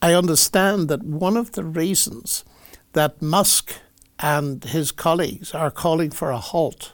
[0.00, 2.44] I understand that one of the reasons
[2.92, 3.72] that Musk
[4.18, 6.92] and his colleagues are calling for a halt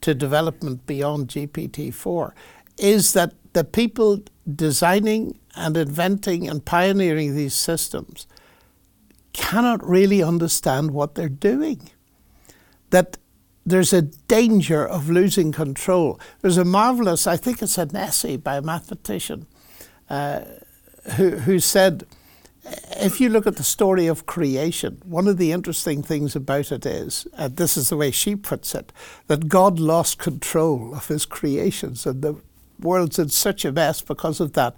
[0.00, 2.32] to development beyond GPT-4
[2.78, 4.22] is that the people
[4.54, 8.26] designing and inventing and pioneering these systems
[9.32, 11.90] cannot really understand what they're doing.
[12.90, 13.16] That
[13.64, 16.20] there's a danger of losing control.
[16.40, 19.46] There's a marvelous, I think it's an essay by a mathematician
[20.08, 20.42] uh,
[21.16, 22.06] who, who said
[23.00, 26.86] if you look at the story of creation, one of the interesting things about it
[26.86, 28.92] is, and this is the way she puts it,
[29.26, 32.06] that God lost control of his creations.
[32.06, 32.36] And the
[32.80, 34.74] world's in such a mess because of that.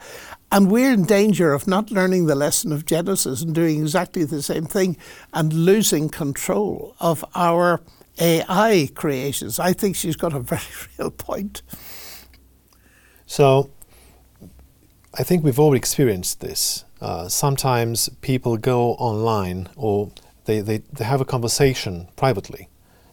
[0.51, 4.43] And we're in danger of not learning the lesson of Genesis and doing exactly the
[4.43, 4.97] same thing
[5.32, 7.80] and losing control of our
[8.18, 9.59] AI creations.
[9.59, 10.62] I think she's got a very
[10.99, 11.62] real point.
[13.26, 13.70] So,
[15.14, 16.84] I think we've all experienced this.
[17.01, 20.11] Uh, sometimes people go online or
[20.47, 22.69] they, they, they have a conversation privately.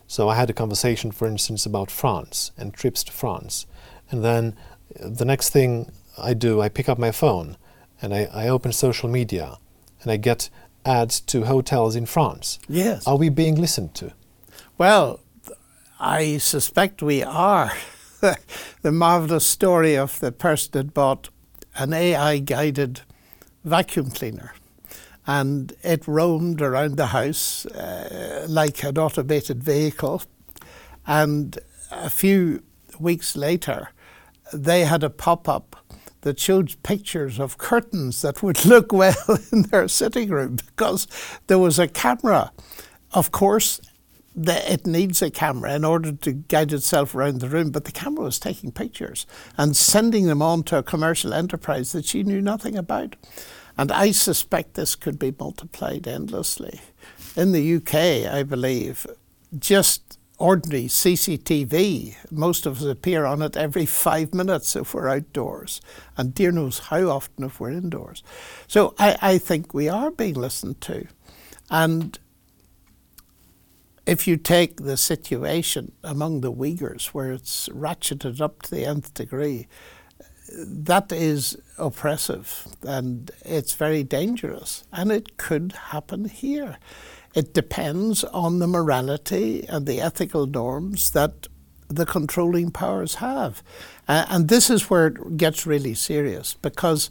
[0.07, 3.65] So I had a conversation, for instance, about France and trips to France.
[4.09, 4.55] And then
[4.99, 7.57] the next thing I do, I pick up my phone
[8.01, 9.57] and I, I open social media
[10.01, 10.49] and I get
[10.85, 12.59] ads to hotels in France.
[12.67, 13.07] Yes.
[13.07, 14.13] Are we being listened to?
[14.77, 15.19] Well,
[15.99, 17.71] I suspect we are.
[18.81, 21.29] the marvelous story of the person that bought
[21.75, 23.01] an AI guided
[23.65, 24.53] vacuum cleaner
[25.27, 30.21] and it roamed around the house uh, like an automated vehicle.
[31.07, 31.57] And
[31.91, 32.63] a few
[32.99, 33.89] weeks later,
[34.53, 35.75] they had a pop up
[36.21, 39.15] that showed pictures of curtains that would look well
[39.51, 41.07] in their sitting room because
[41.47, 42.51] there was a camera.
[43.11, 43.81] Of course,
[44.35, 48.25] it needs a camera in order to guide itself around the room, but the camera
[48.25, 49.25] was taking pictures
[49.57, 53.15] and sending them on to a commercial enterprise that she knew nothing about.
[53.77, 56.81] And I suspect this could be multiplied endlessly.
[57.35, 59.05] In the UK, I believe,
[59.57, 65.81] just ordinary CCTV, most of us appear on it every five minutes if we're outdoors,
[66.17, 68.23] and dear knows how often if we're indoors.
[68.67, 71.07] So I, I think we are being listened to.
[71.69, 72.17] And
[74.05, 79.13] if you take the situation among the Uyghurs, where it's ratcheted up to the nth
[79.13, 79.67] degree,
[80.57, 86.77] that is oppressive and it's very dangerous, and it could happen here.
[87.33, 91.47] It depends on the morality and the ethical norms that
[91.87, 93.61] the controlling powers have.
[94.07, 97.09] Uh, and this is where it gets really serious because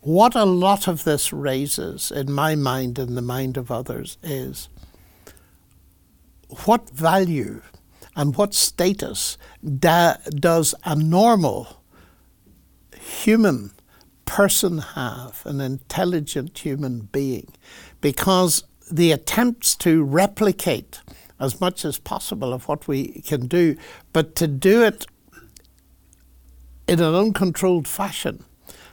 [0.00, 4.68] what a lot of this raises in my mind and the mind of others is
[6.64, 7.62] what value
[8.16, 9.36] and what status
[9.78, 11.82] da- does a normal
[12.96, 13.72] human
[14.24, 17.52] person have, an intelligent human being,
[18.00, 21.00] because the attempts to replicate
[21.40, 23.76] as much as possible of what we can do,
[24.12, 25.06] but to do it
[26.86, 28.44] in an uncontrolled fashion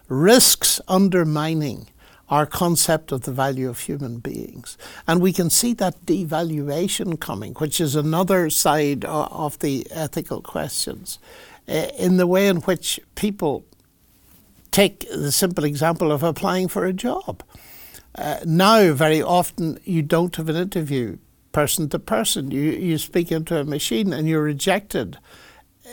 [0.08, 1.88] risks undermining
[2.32, 4.78] our concept of the value of human beings.
[5.06, 11.20] And we can see that devaluation coming, which is another side of the ethical questions,
[11.68, 13.66] eh, in the way in which people
[14.72, 17.44] take the simple example of applying for a job.
[18.16, 21.18] Uh, now, very often, you don't have an interview
[21.52, 22.50] person to person.
[22.52, 25.18] You, you speak into a machine and you're rejected
[25.86, 25.90] uh,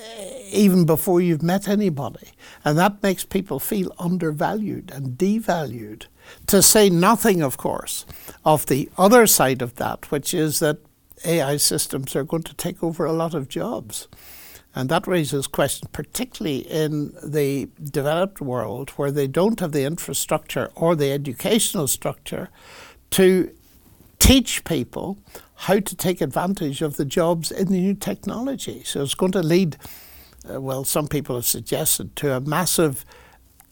[0.51, 2.29] even before you've met anybody.
[2.65, 6.07] And that makes people feel undervalued and devalued.
[6.47, 8.07] To say nothing, of course,
[8.45, 10.79] of the other side of that, which is that
[11.25, 14.09] AI systems are going to take over a lot of jobs.
[14.75, 20.71] And that raises questions, particularly in the developed world where they don't have the infrastructure
[20.75, 22.49] or the educational structure
[23.11, 23.51] to
[24.19, 25.19] teach people
[25.63, 28.83] how to take advantage of the jobs in the new technology.
[28.85, 29.77] So it's going to lead,
[30.49, 33.05] uh, well, some people have suggested, to a massive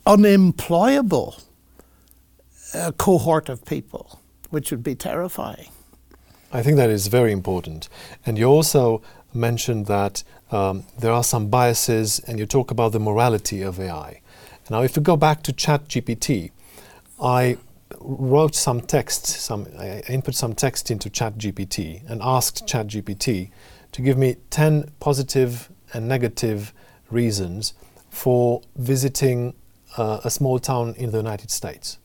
[0.06, 1.36] unemployable
[2.74, 5.68] uh, cohort of people, which would be terrifying.
[6.52, 7.88] I think that is very important.
[8.24, 9.02] And you also
[9.34, 14.20] mentioned that um, there are some biases, and you talk about the morality of AI.
[14.70, 16.50] Now, if we go back to ChatGPT,
[17.20, 17.58] I
[18.00, 23.50] wrote some text, some I input some text into ChatGPT and asked ChatGPT
[23.92, 26.72] to give me 10 positive and negative
[27.10, 27.74] reasons
[28.10, 29.54] for visiting
[29.96, 31.98] uh, a small town in the United States.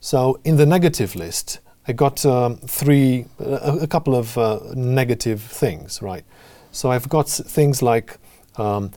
[0.00, 5.42] So, in the negative list, I got um, three, a, a, couple of uh, negative
[5.42, 6.24] things, right?
[6.72, 8.16] So I've got things like
[8.56, 8.92] um,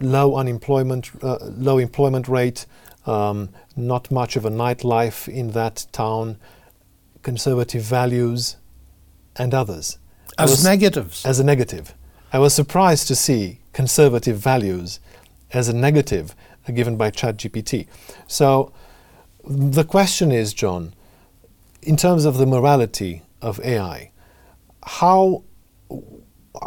[0.00, 2.66] low unemployment, uh, low employment rate,
[3.06, 6.36] um, not much of a nightlife in that town,
[7.22, 8.56] conservative values,
[9.36, 9.98] and others.
[10.38, 11.26] As was, negatives.
[11.26, 11.94] As a negative.
[12.32, 15.00] I was surprised to see conservative values
[15.52, 16.34] as a negative
[16.72, 17.88] given by ChatGPT.
[18.28, 18.72] So
[19.50, 20.94] the question is, John,
[21.82, 24.12] in terms of the morality of AI,
[24.84, 25.42] how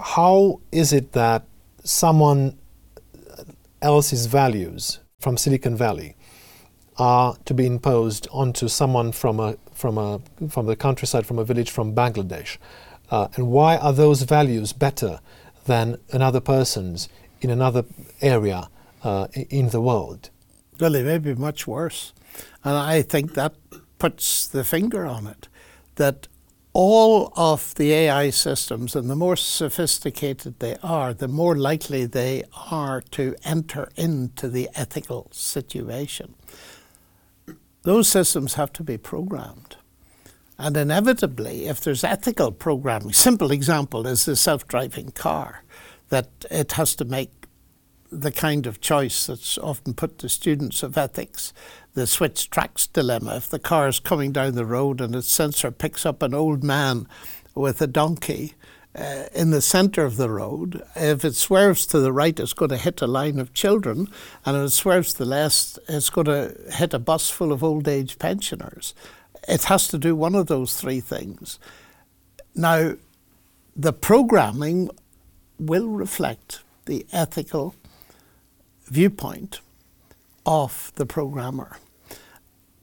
[0.04, 1.46] how is it that
[1.84, 2.58] someone
[3.82, 6.18] else's values from Silicon Valley
[6.98, 10.20] are to be imposed onto someone from a from a
[10.50, 12.58] from the countryside, from a village from Bangladesh,
[13.12, 15.22] uh, and why are those values better
[15.68, 17.08] than another person's
[17.40, 17.86] in another
[18.20, 18.70] area
[19.04, 20.30] uh, in the world.
[20.82, 22.12] Well, they may be much worse.
[22.64, 23.56] And I think that
[24.00, 25.48] puts the finger on it
[25.96, 26.28] that
[26.74, 32.44] all of the AI systems, and the more sophisticated they are, the more likely they
[32.70, 36.34] are to enter into the ethical situation.
[37.84, 39.76] Those systems have to be programmed.
[40.58, 45.64] And inevitably, if there's ethical programming, simple example is the self-driving car,
[46.10, 47.43] that it has to make
[48.20, 51.54] the kind of choice that's often put to students of ethics,
[51.94, 53.38] the switch tracks dilemma.
[53.38, 56.64] If the car is coming down the road and its sensor picks up an old
[56.64, 57.08] man
[57.56, 58.54] with a donkey
[58.96, 62.70] uh, in the centre of the road, if it swerves to the right, it's going
[62.70, 64.08] to hit a line of children,
[64.46, 67.64] and if it swerves to the left, it's going to hit a bus full of
[67.64, 68.94] old age pensioners
[69.48, 71.60] it has to do one of those three things.
[72.56, 72.94] Now,
[73.76, 74.90] the programming
[75.60, 77.76] will reflect the ethical
[78.86, 79.60] viewpoint
[80.46, 81.78] of the programmer.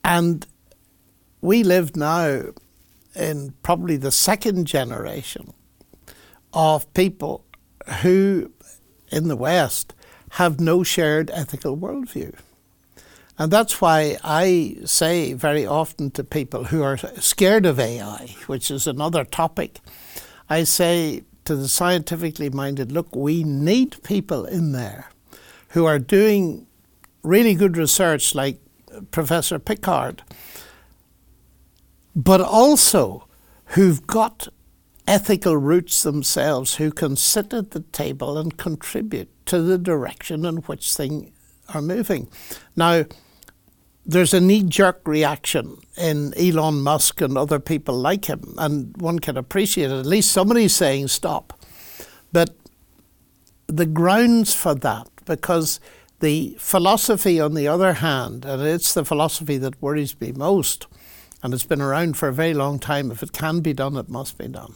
[0.02, 0.46] And
[1.40, 2.42] we live now
[3.14, 5.52] in probably the second generation
[6.52, 7.44] of people
[8.02, 8.52] who
[9.10, 9.94] in the West
[10.30, 12.34] have no shared ethical worldview.
[13.38, 18.70] And that's why I say very often to people who are scared of AI, which
[18.70, 19.80] is another topic,
[20.48, 25.10] I say to the scientifically minded, look, we need people in there
[25.70, 26.66] who are doing
[27.22, 28.60] really good research like
[29.10, 30.22] Professor Picard,
[32.14, 33.26] but also
[33.66, 34.48] who've got
[35.06, 40.56] ethical roots themselves, who can sit at the table and contribute to the direction in
[40.58, 41.30] which things
[41.74, 42.28] are moving.
[42.76, 43.04] Now,
[44.06, 49.18] there's a knee jerk reaction in Elon Musk and other people like him, and one
[49.18, 49.98] can appreciate it.
[49.98, 51.52] At least somebody's saying stop.
[52.32, 52.56] But
[53.66, 55.78] the grounds for that, because
[56.18, 60.88] the philosophy, on the other hand, and it's the philosophy that worries me most,
[61.40, 64.08] and it's been around for a very long time if it can be done, it
[64.08, 64.74] must be done.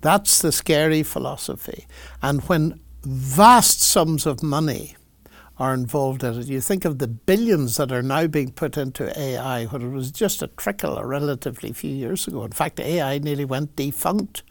[0.00, 1.86] That's the scary philosophy.
[2.20, 4.96] And when vast sums of money
[5.56, 6.48] are involved in it.
[6.48, 10.10] You think of the billions that are now being put into AI when it was
[10.10, 12.42] just a trickle a relatively few years ago.
[12.42, 14.42] In fact, AI nearly went defunct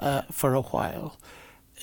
[0.00, 1.16] uh, for a while.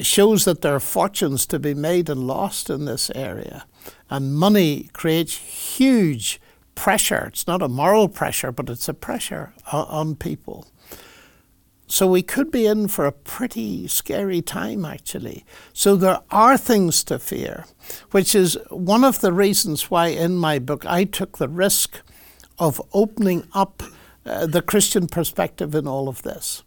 [0.01, 3.65] Shows that there are fortunes to be made and lost in this area.
[4.09, 6.39] And money creates huge
[6.75, 7.25] pressure.
[7.27, 10.67] It's not a moral pressure, but it's a pressure on, on people.
[11.87, 15.43] So we could be in for a pretty scary time, actually.
[15.73, 17.65] So there are things to fear,
[18.11, 22.01] which is one of the reasons why in my book I took the risk
[22.59, 23.81] of opening up
[24.25, 26.63] uh, the Christian perspective in all of this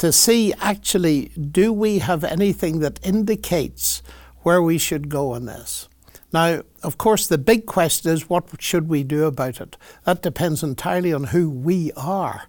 [0.00, 4.02] to see actually do we have anything that indicates
[4.38, 5.90] where we should go on this.
[6.32, 9.76] Now, of course, the big question is what should we do about it?
[10.04, 12.44] That depends entirely on who we are.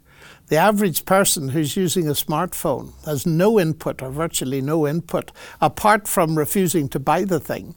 [0.47, 6.07] The average person who's using a smartphone has no input or virtually no input apart
[6.07, 7.75] from refusing to buy the thing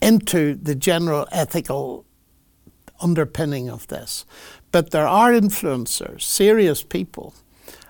[0.00, 2.06] into the general ethical
[3.02, 4.24] underpinning of this.
[4.72, 7.34] But there are influencers, serious people,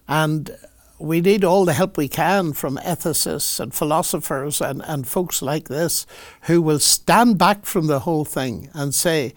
[0.08, 0.50] and
[0.98, 5.68] we need all the help we can from ethicists and philosophers and, and folks like
[5.68, 6.06] this
[6.42, 9.34] who will stand back from the whole thing and say,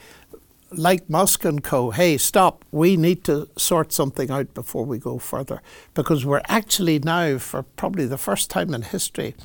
[0.71, 5.17] like Musk and co, hey, stop, we need to sort something out before we go
[5.17, 5.61] further.
[5.93, 9.35] Because we're actually now, for probably the first time in history,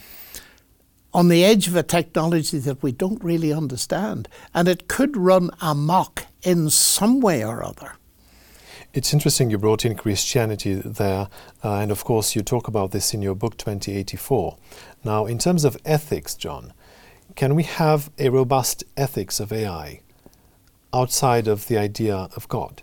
[1.12, 4.28] on the edge of a technology that we don't really understand.
[4.52, 7.94] And it could run amok in some way or other.
[8.94, 11.28] It's interesting you brought in Christianity there,
[11.62, 14.56] uh, and of course you talk about this in your book 2084.
[15.04, 16.72] Now, in terms of ethics, John,
[17.34, 20.00] can we have a robust ethics of AI?
[20.94, 22.82] outside of the idea of God?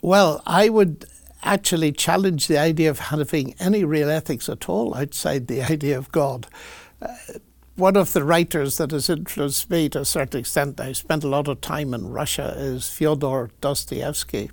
[0.00, 1.04] Well, I would
[1.42, 6.12] actually challenge the idea of having any real ethics at all outside the idea of
[6.12, 6.46] God.
[7.02, 7.14] Uh,
[7.75, 11.27] one of the writers that has influenced me to a certain extent, I spent a
[11.27, 14.51] lot of time in Russia, is Fyodor Dostoevsky.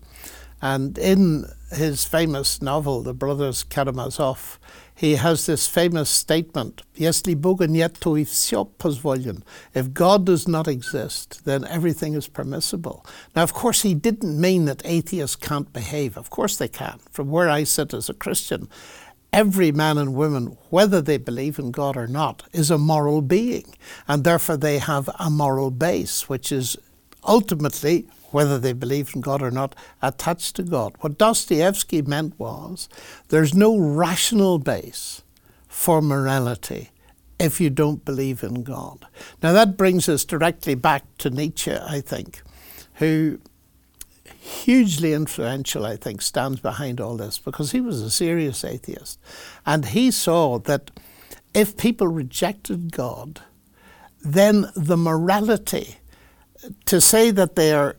[0.60, 4.58] And in his famous novel, The Brothers Karamazov,
[4.94, 9.44] he has this famous statement, Если Бога нет, то и все позволен.
[9.72, 13.06] If God does not exist, then everything is permissible.
[13.36, 16.16] Now, of course, he didn't mean that atheists can't behave.
[16.16, 16.98] Of course they can.
[17.12, 18.68] From where I sit as a Christian,
[19.33, 23.75] every man and woman, whether they believe in God or not, is a moral being.
[24.07, 26.77] And therefore they have a moral base, which is
[27.27, 30.95] ultimately whether they believe in God or not, attached to God.
[31.01, 32.89] What Dostoevsky meant was
[33.29, 35.21] there's no rational base
[35.67, 36.89] for morality
[37.39, 39.05] if you don't believe in God.
[39.41, 42.41] Now, that brings us directly back to Nietzsche, I think,
[42.95, 43.39] who
[44.43, 49.19] hugely influential, I think, stands behind all this because he was a serious atheist.
[49.65, 50.91] And he saw that
[51.53, 53.41] if people rejected God,
[54.21, 55.95] then the morality,
[56.85, 57.95] to say that they are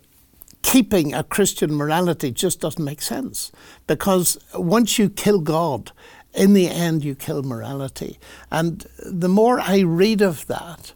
[0.62, 3.50] keeping a Christian morality just doesn't make sense.
[3.86, 5.92] Because once you kill God,
[6.34, 8.18] in the end, you kill morality.
[8.50, 10.92] And the more I read of that,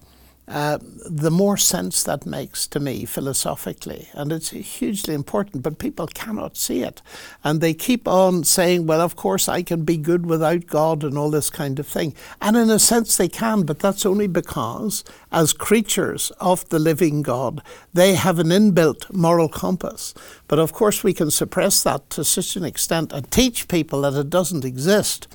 [0.49, 4.09] uh, the more sense that makes to me philosophically.
[4.14, 7.03] And it's hugely important, but people cannot see it.
[7.44, 11.18] And they keep on saying, well, of course, I can be good without God and
[11.18, 12.14] all this kind of thing.
[12.40, 17.20] And in a sense, they can, but that's only because, as creatures of the living
[17.20, 20.14] God, they have an inbuilt moral compass.
[20.46, 24.14] But of course, we can suppress that to such an extent and teach people that
[24.14, 25.28] it doesn't exist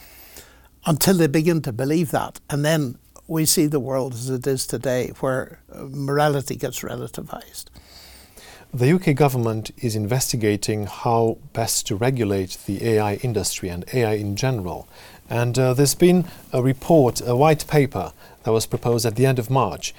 [0.85, 2.39] until they begin to believe that.
[2.49, 2.97] And then
[3.27, 7.65] we see the world as it is today, where uh, morality gets relativized.
[8.73, 14.35] The UK government is investigating how best to regulate the AI industry and AI in
[14.35, 14.87] general.
[15.29, 18.13] And uh, there's been a report, a white paper,
[18.43, 19.93] that was proposed at the end of March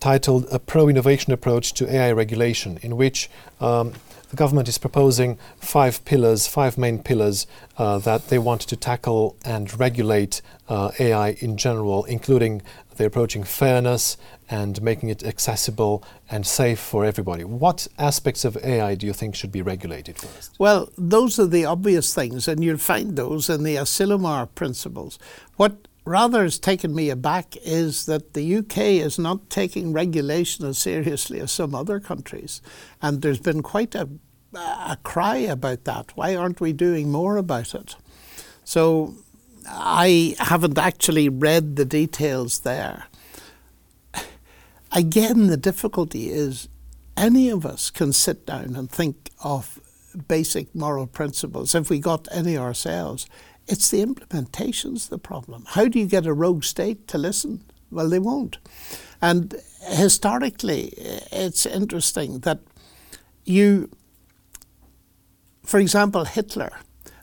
[0.00, 3.94] titled A Pro Innovation Approach to AI Regulation, in which um,
[4.34, 7.46] the government is proposing five pillars, five main pillars
[7.78, 12.60] uh, that they want to tackle and regulate uh, AI in general, including
[12.96, 14.16] they're approaching fairness
[14.50, 17.44] and making it accessible and safe for everybody.
[17.44, 20.56] What aspects of AI do you think should be regulated first?
[20.58, 25.16] Well, those are the obvious things, and you'll find those in the Asilomar principles.
[25.56, 30.78] What rather has taken me aback is that the UK is not taking regulation as
[30.78, 32.60] seriously as some other countries.
[33.00, 34.08] And there's been quite a,
[34.54, 36.16] a cry about that.
[36.16, 37.96] Why aren't we doing more about it?
[38.64, 39.14] So
[39.66, 43.06] I haven't actually read the details there.
[44.92, 46.68] Again, the difficulty is
[47.16, 49.80] any of us can sit down and think of
[50.28, 53.26] basic moral principles if we got any ourselves.
[53.66, 55.64] It's the implementation's the problem.
[55.68, 57.64] How do you get a rogue state to listen?
[57.90, 58.58] Well, they won't.
[59.22, 59.54] And
[59.88, 60.92] historically,
[61.32, 62.60] it's interesting that
[63.44, 63.90] you,
[65.64, 66.72] for example, Hitler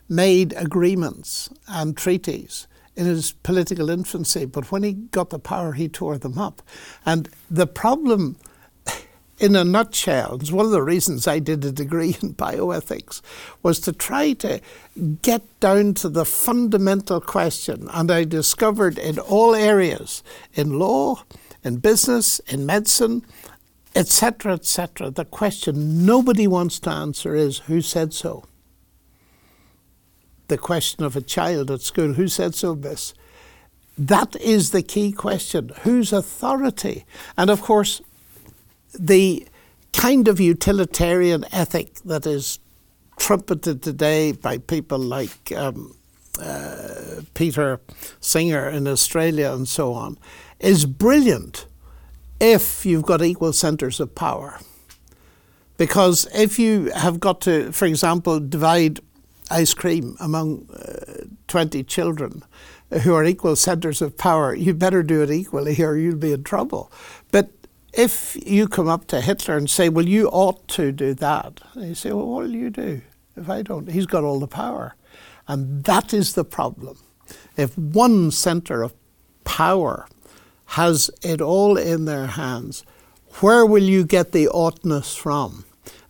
[0.08, 2.66] made agreements and treaties
[2.96, 6.60] in his political infancy, but when he got the power, he tore them up.
[7.06, 8.36] And the problem,
[9.42, 13.20] in a nutshell, is one of the reasons I did a degree in bioethics,
[13.62, 14.60] was to try to
[15.20, 17.88] get down to the fundamental question.
[17.92, 20.22] And I discovered in all areas,
[20.54, 21.24] in law,
[21.64, 23.24] in business, in medicine,
[23.94, 28.44] etc., etc., the question nobody wants to answer is who said so?
[30.52, 33.14] the question of a child at school who said so, miss?
[33.96, 35.72] That is the key question.
[35.80, 37.06] Whose authority?
[37.38, 38.02] And of course,
[38.98, 39.46] the
[39.92, 42.58] kind of utilitarian ethic that is
[43.18, 45.96] trumpeted today by people like um,
[46.40, 47.80] uh, Peter
[48.20, 50.18] Singer in Australia and so on
[50.58, 51.66] is brilliant
[52.40, 54.58] if you've got equal centres of power.
[55.76, 59.00] Because if you have got to, for example, divide
[59.50, 62.42] ice cream among uh, 20 children
[63.02, 66.44] who are equal centres of power, you better do it equally or you'll be in
[66.44, 66.90] trouble.
[67.92, 71.88] If you come up to Hitler and say, well, you ought to do that, and
[71.88, 73.02] you say, well, what will you do
[73.36, 73.90] if I don't?
[73.90, 74.94] He's got all the power.
[75.46, 76.98] And that is the problem.
[77.56, 78.94] If one centre of
[79.44, 80.08] power
[80.66, 82.84] has it all in their hands,
[83.40, 85.64] where will you get the oughtness from?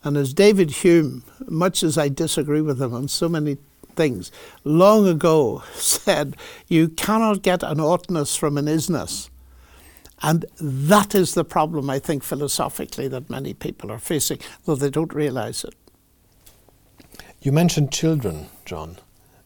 [0.05, 3.57] And as David Hume, much as I disagree with him on so many
[3.97, 4.31] things,
[4.65, 6.37] long ago said,
[6.69, 9.31] you cannot get an oughtness from an isness.
[10.23, 14.91] And that is the problem, I think, philosophically, that many people are facing, though they
[14.91, 15.75] don't realize it.
[17.41, 18.99] You mentioned children, John,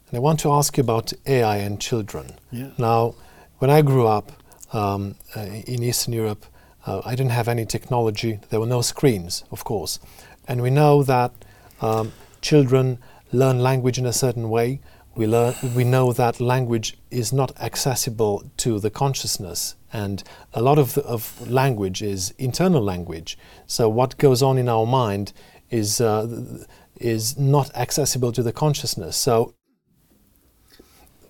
[0.09, 2.35] and I want to ask you about AI and children.
[2.51, 2.71] Yeah.
[2.77, 3.15] Now,
[3.59, 4.33] when I grew up
[4.73, 6.45] um, uh, in Eastern Europe,
[6.87, 8.39] uh, I didn't have any technology.
[8.51, 9.99] There were no screens, of course.
[10.47, 11.33] And we know that
[11.81, 12.13] um,
[12.43, 12.99] children
[13.33, 14.81] learn language in a certain way.
[15.17, 20.23] We, learn, we know that language is not accessible to the consciousness, and
[20.53, 23.39] a lot of, the, of language is internal language.
[23.67, 25.33] So, what goes on in our mind
[25.71, 26.65] is, uh,
[26.97, 29.17] is not accessible to the consciousness.
[29.17, 29.55] So,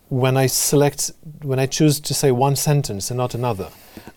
[0.08, 1.12] when I select,
[1.42, 3.68] when I choose to say one sentence and not another,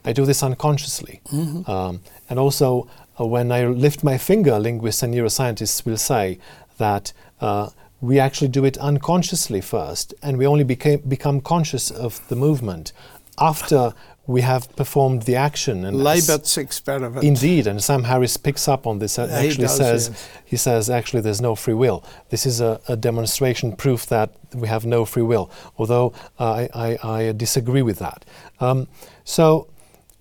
[0.03, 1.21] I do this unconsciously.
[1.31, 1.69] Mm-hmm.
[1.69, 2.87] Um, and also,
[3.19, 6.39] uh, when I lift my finger, linguists and neuroscientists will say
[6.77, 7.69] that uh,
[8.01, 12.93] we actually do it unconsciously first, and we only became, become conscious of the movement
[13.39, 13.93] after
[14.29, 15.83] we have performed the action.
[15.83, 17.23] And Libet's experiment.
[17.23, 19.17] Indeed, and Sam Harris picks up on this.
[19.17, 20.29] Yeah, actually he does, says yes.
[20.45, 22.03] he says actually there's no free will.
[22.29, 25.49] This is a, a demonstration proof that we have no free will.
[25.79, 28.23] Although uh, I, I, I disagree with that.
[28.59, 28.87] Um,
[29.23, 29.67] so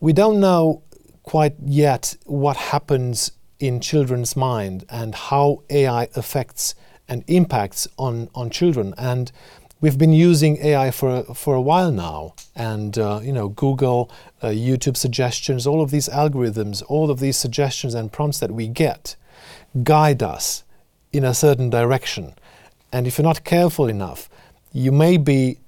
[0.00, 0.82] we don't know
[1.22, 6.74] quite yet what happens in children's mind and how AI affects
[7.08, 8.94] and impacts on, on children.
[8.96, 9.30] And
[9.80, 12.34] we've been using AI for, for a while now.
[12.54, 14.10] And, uh, you know, Google,
[14.42, 18.68] uh, YouTube suggestions, all of these algorithms, all of these suggestions and prompts that we
[18.68, 19.16] get
[19.82, 20.64] guide us
[21.12, 22.34] in a certain direction.
[22.92, 24.28] And if you're not careful enough,
[24.72, 25.58] you may be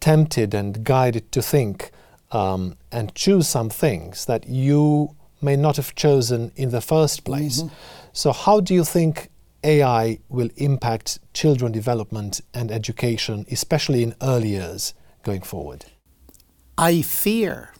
[0.00, 1.90] tempted and guided to think
[2.32, 7.62] um, and choose some things that you may not have chosen in the first place.
[7.62, 7.74] Mm-hmm.
[8.12, 9.28] So, how do you think
[9.66, 14.94] AI will impact children development and education, especially in early years
[15.24, 15.86] going forward?
[16.78, 17.72] I fear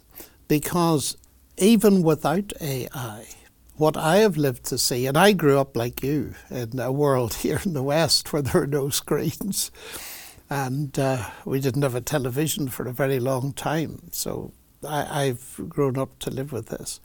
[0.49, 1.17] because
[1.57, 3.27] even without AI,
[3.77, 7.35] what I have lived to see, and I grew up like you in a world
[7.45, 9.71] here in the West where there are no screens,
[10.51, 14.09] and uh, we didn't have a television for a very long time.
[14.11, 14.53] So
[14.87, 17.01] I, I've grown up to live with this.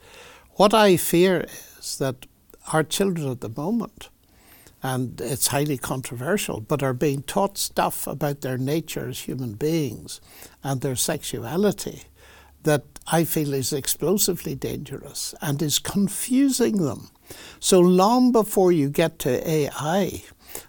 [0.56, 1.46] What I fear
[1.78, 2.26] is that
[2.72, 4.08] our children at the moment,
[4.82, 10.20] and it's highly controversial, but are being taught stuff about their nature as human beings
[10.64, 12.02] and their sexuality
[12.64, 17.10] that I feel is explosively dangerous and is confusing them.
[17.60, 20.22] So long before you get to AI,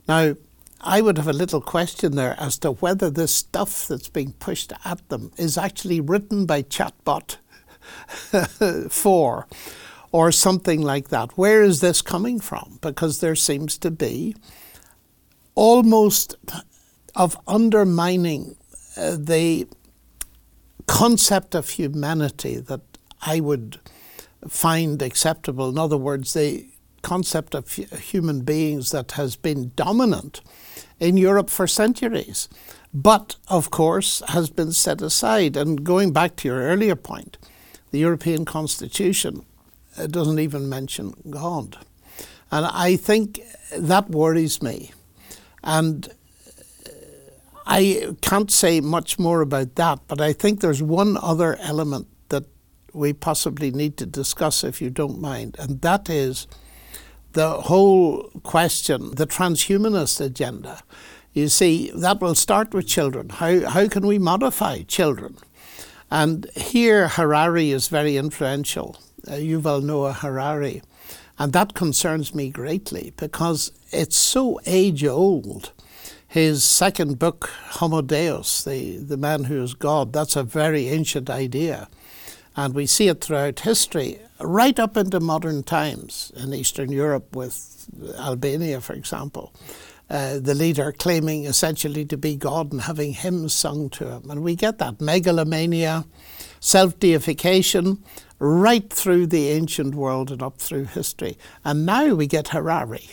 [0.07, 0.35] now
[0.81, 4.73] I would have a little question there as to whether this stuff that's being pushed
[4.83, 7.37] at them is actually written by chatbot
[8.91, 9.47] 4
[10.13, 11.37] or something like that.
[11.37, 12.77] Where is this coming from?
[12.81, 14.35] Because there seems to be
[15.55, 16.35] almost
[17.15, 18.55] of undermining
[18.95, 19.67] uh, the
[20.85, 22.81] concept of humanity that
[23.23, 23.79] I would
[24.47, 25.69] find acceptable.
[25.69, 26.67] In other words, the
[27.01, 30.41] concept of human beings that has been dominant
[30.99, 32.47] in Europe for centuries,
[32.93, 35.57] but of course has been set aside.
[35.57, 37.39] And going back to your earlier point,
[37.89, 39.43] the European Constitution
[39.97, 41.77] uh, doesn't even mention God.
[42.51, 43.41] And I think
[43.75, 44.91] that worries me.
[45.63, 46.89] And uh,
[47.65, 52.45] I can't say much more about that, but I think there's one other element that
[52.93, 56.47] we possibly need to discuss, if you don't mind, and that is
[57.33, 60.83] the whole question, the transhumanist agenda.
[61.33, 63.29] You see, that will start with children.
[63.29, 65.37] How, how can we modify children?
[66.11, 70.81] And here, Harari is very influential, Yuval Noah Harari.
[71.39, 75.71] And that concerns me greatly because it's so age old.
[76.27, 81.29] His second book, Homo Deus, the, the man who is God, that's a very ancient
[81.29, 81.87] idea.
[82.55, 87.87] And we see it throughout history, right up into modern times in Eastern Europe with
[88.17, 89.53] Albania, for example.
[90.09, 94.29] Uh, the leader claiming essentially to be God and having hymns sung to him.
[94.29, 96.05] And we get that megalomania,
[96.59, 98.03] self deification,
[98.39, 101.37] right through the ancient world and up through history.
[101.63, 103.09] And now we get Harari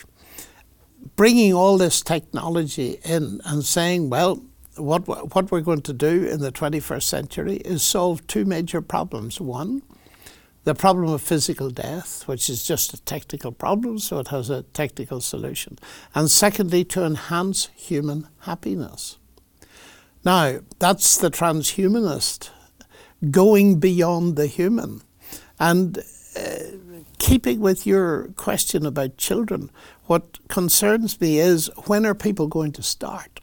[1.17, 4.43] bringing all this technology in and saying, well,
[4.77, 9.41] what, what we're going to do in the 21st century is solve two major problems.
[9.41, 9.83] One,
[10.65, 14.63] the problem of physical death, which is just a technical problem, so it has a
[14.63, 15.79] technical solution.
[16.15, 19.19] And secondly, to enhance human happiness.
[20.25, 22.51] Now, that's the transhumanist
[23.31, 25.03] going beyond the human.
[25.61, 25.99] And
[26.37, 26.43] uh,
[27.19, 29.71] keeping with your question about children,
[30.07, 33.41] what concerns me is when are people going to start?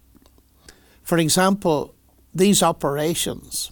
[1.03, 1.93] For example,
[2.33, 3.71] these operations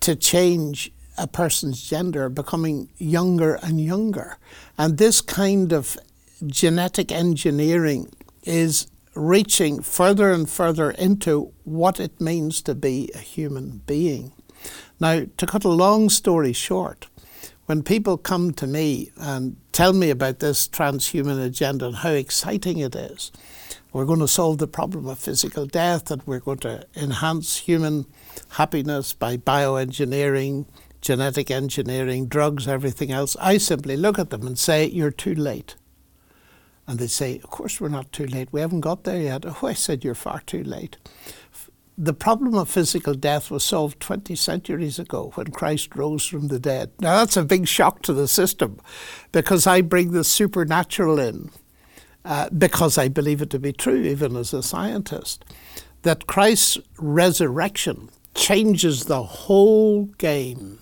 [0.00, 4.38] to change a person's gender are becoming younger and younger.
[4.78, 5.98] And this kind of
[6.46, 8.12] genetic engineering
[8.44, 14.32] is reaching further and further into what it means to be a human being.
[15.00, 17.08] Now, to cut a long story short,
[17.66, 22.78] when people come to me and tell me about this transhuman agenda and how exciting
[22.78, 23.32] it is,
[23.92, 28.06] we're going to solve the problem of physical death and we're going to enhance human
[28.50, 30.66] happiness by bioengineering,
[31.00, 33.36] genetic engineering, drugs, everything else.
[33.40, 35.74] I simply look at them and say, You're too late.
[36.86, 38.52] And they say, Of course, we're not too late.
[38.52, 39.44] We haven't got there yet.
[39.46, 40.98] Oh, I said, You're far too late.
[41.98, 46.58] The problem of physical death was solved 20 centuries ago when Christ rose from the
[46.58, 46.90] dead.
[47.00, 48.78] Now, that's a big shock to the system
[49.32, 51.50] because I bring the supernatural in
[52.26, 55.44] uh, because I believe it to be true, even as a scientist,
[56.02, 60.80] that Christ's resurrection changes the whole game.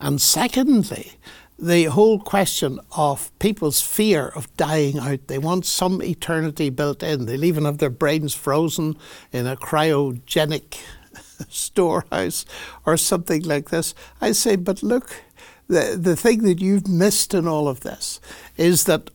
[0.00, 1.12] And secondly,
[1.58, 5.28] the whole question of people's fear of dying out.
[5.28, 7.26] They want some eternity built in.
[7.26, 8.96] They'll even have their brains frozen
[9.32, 10.78] in a cryogenic
[11.48, 12.44] storehouse
[12.84, 13.94] or something like this.
[14.20, 15.22] I say, but look,
[15.68, 18.20] the, the thing that you've missed in all of this
[18.56, 19.10] is that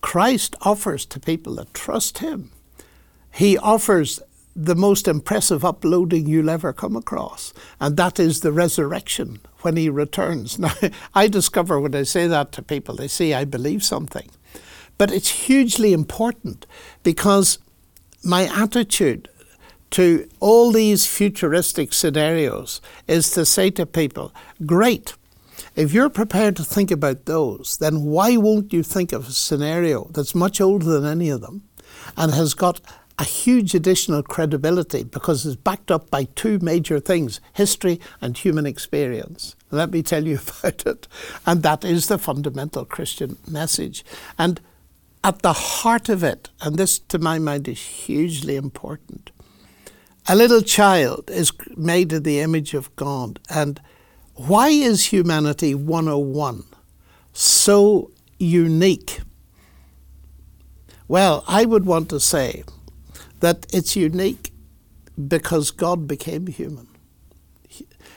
[0.00, 2.50] Christ offers to people that trust Him,
[3.32, 4.20] He offers
[4.56, 9.88] the most impressive uploading you'll ever come across, and that is the resurrection when He
[9.88, 10.58] returns.
[10.64, 10.74] Now,
[11.14, 14.30] I discover when I say that to people, they say I believe something.
[14.96, 16.66] But it's hugely important
[17.02, 17.58] because
[18.22, 19.28] my attitude
[19.90, 24.32] to all these futuristic scenarios is to say to people,
[24.64, 25.14] great,
[25.76, 30.08] if you're prepared to think about those, then why won't you think of a scenario
[30.10, 31.62] that's much older than any of them
[32.16, 32.80] and has got
[33.18, 38.66] a huge additional credibility because it's backed up by two major things history and human
[38.66, 39.54] experience.
[39.70, 41.08] Let me tell you about it.
[41.46, 44.04] And that is the fundamental Christian message.
[44.38, 44.60] And
[45.22, 49.30] at the heart of it, and this to my mind is hugely important,
[50.26, 53.38] a little child is made in the image of God.
[53.48, 53.80] And
[54.34, 56.64] why is humanity 101
[57.32, 59.20] so unique?
[61.06, 62.64] Well, I would want to say
[63.44, 64.52] that it's unique
[65.28, 66.88] because God became human.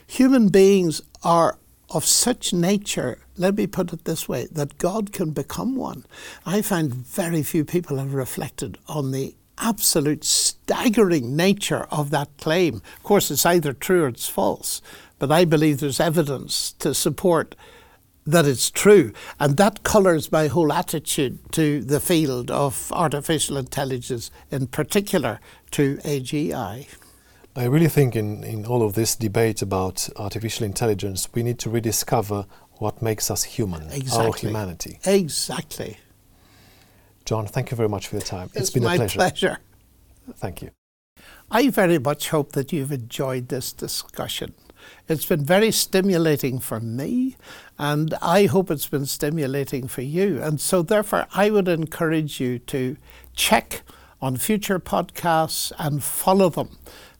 [0.07, 1.59] Human beings are
[1.89, 6.05] of such nature, let me put it this way, that God can become one.
[6.45, 12.75] I find very few people have reflected on the absolute staggering nature of that claim.
[12.75, 14.81] Of course, it's either true or it's false,
[15.19, 17.53] but I believe there's evidence to support
[18.27, 19.13] that it's true.
[19.39, 25.39] And that colours my whole attitude to the field of artificial intelligence, in particular
[25.71, 26.87] to AGI.
[27.55, 31.69] I really think in, in all of this debate about artificial intelligence, we need to
[31.71, 34.25] rediscover what makes us human, exactly.
[34.25, 34.99] our humanity.
[35.05, 35.97] Exactly.
[37.25, 38.47] John, thank you very much for your time.
[38.53, 39.17] it's, it's been a pleasure.
[39.17, 39.57] pleasure.
[40.35, 40.69] Thank you.
[41.49, 44.53] I very much hope that you've enjoyed this discussion.
[45.07, 47.35] It's been very stimulating for me,
[47.79, 50.41] and I hope it's been stimulating for you.
[50.41, 52.97] And so, therefore, I would encourage you to
[53.35, 53.83] check
[54.21, 56.77] on future podcasts and follow them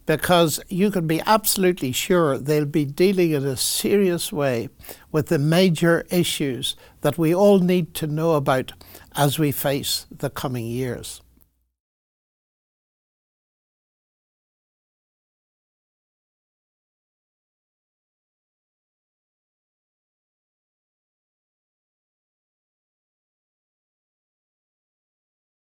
[0.08, 4.70] because you can be absolutely sure they'll be dealing in a serious way
[5.12, 8.72] with the major issues that we all need to know about
[9.16, 11.22] as we face the coming years.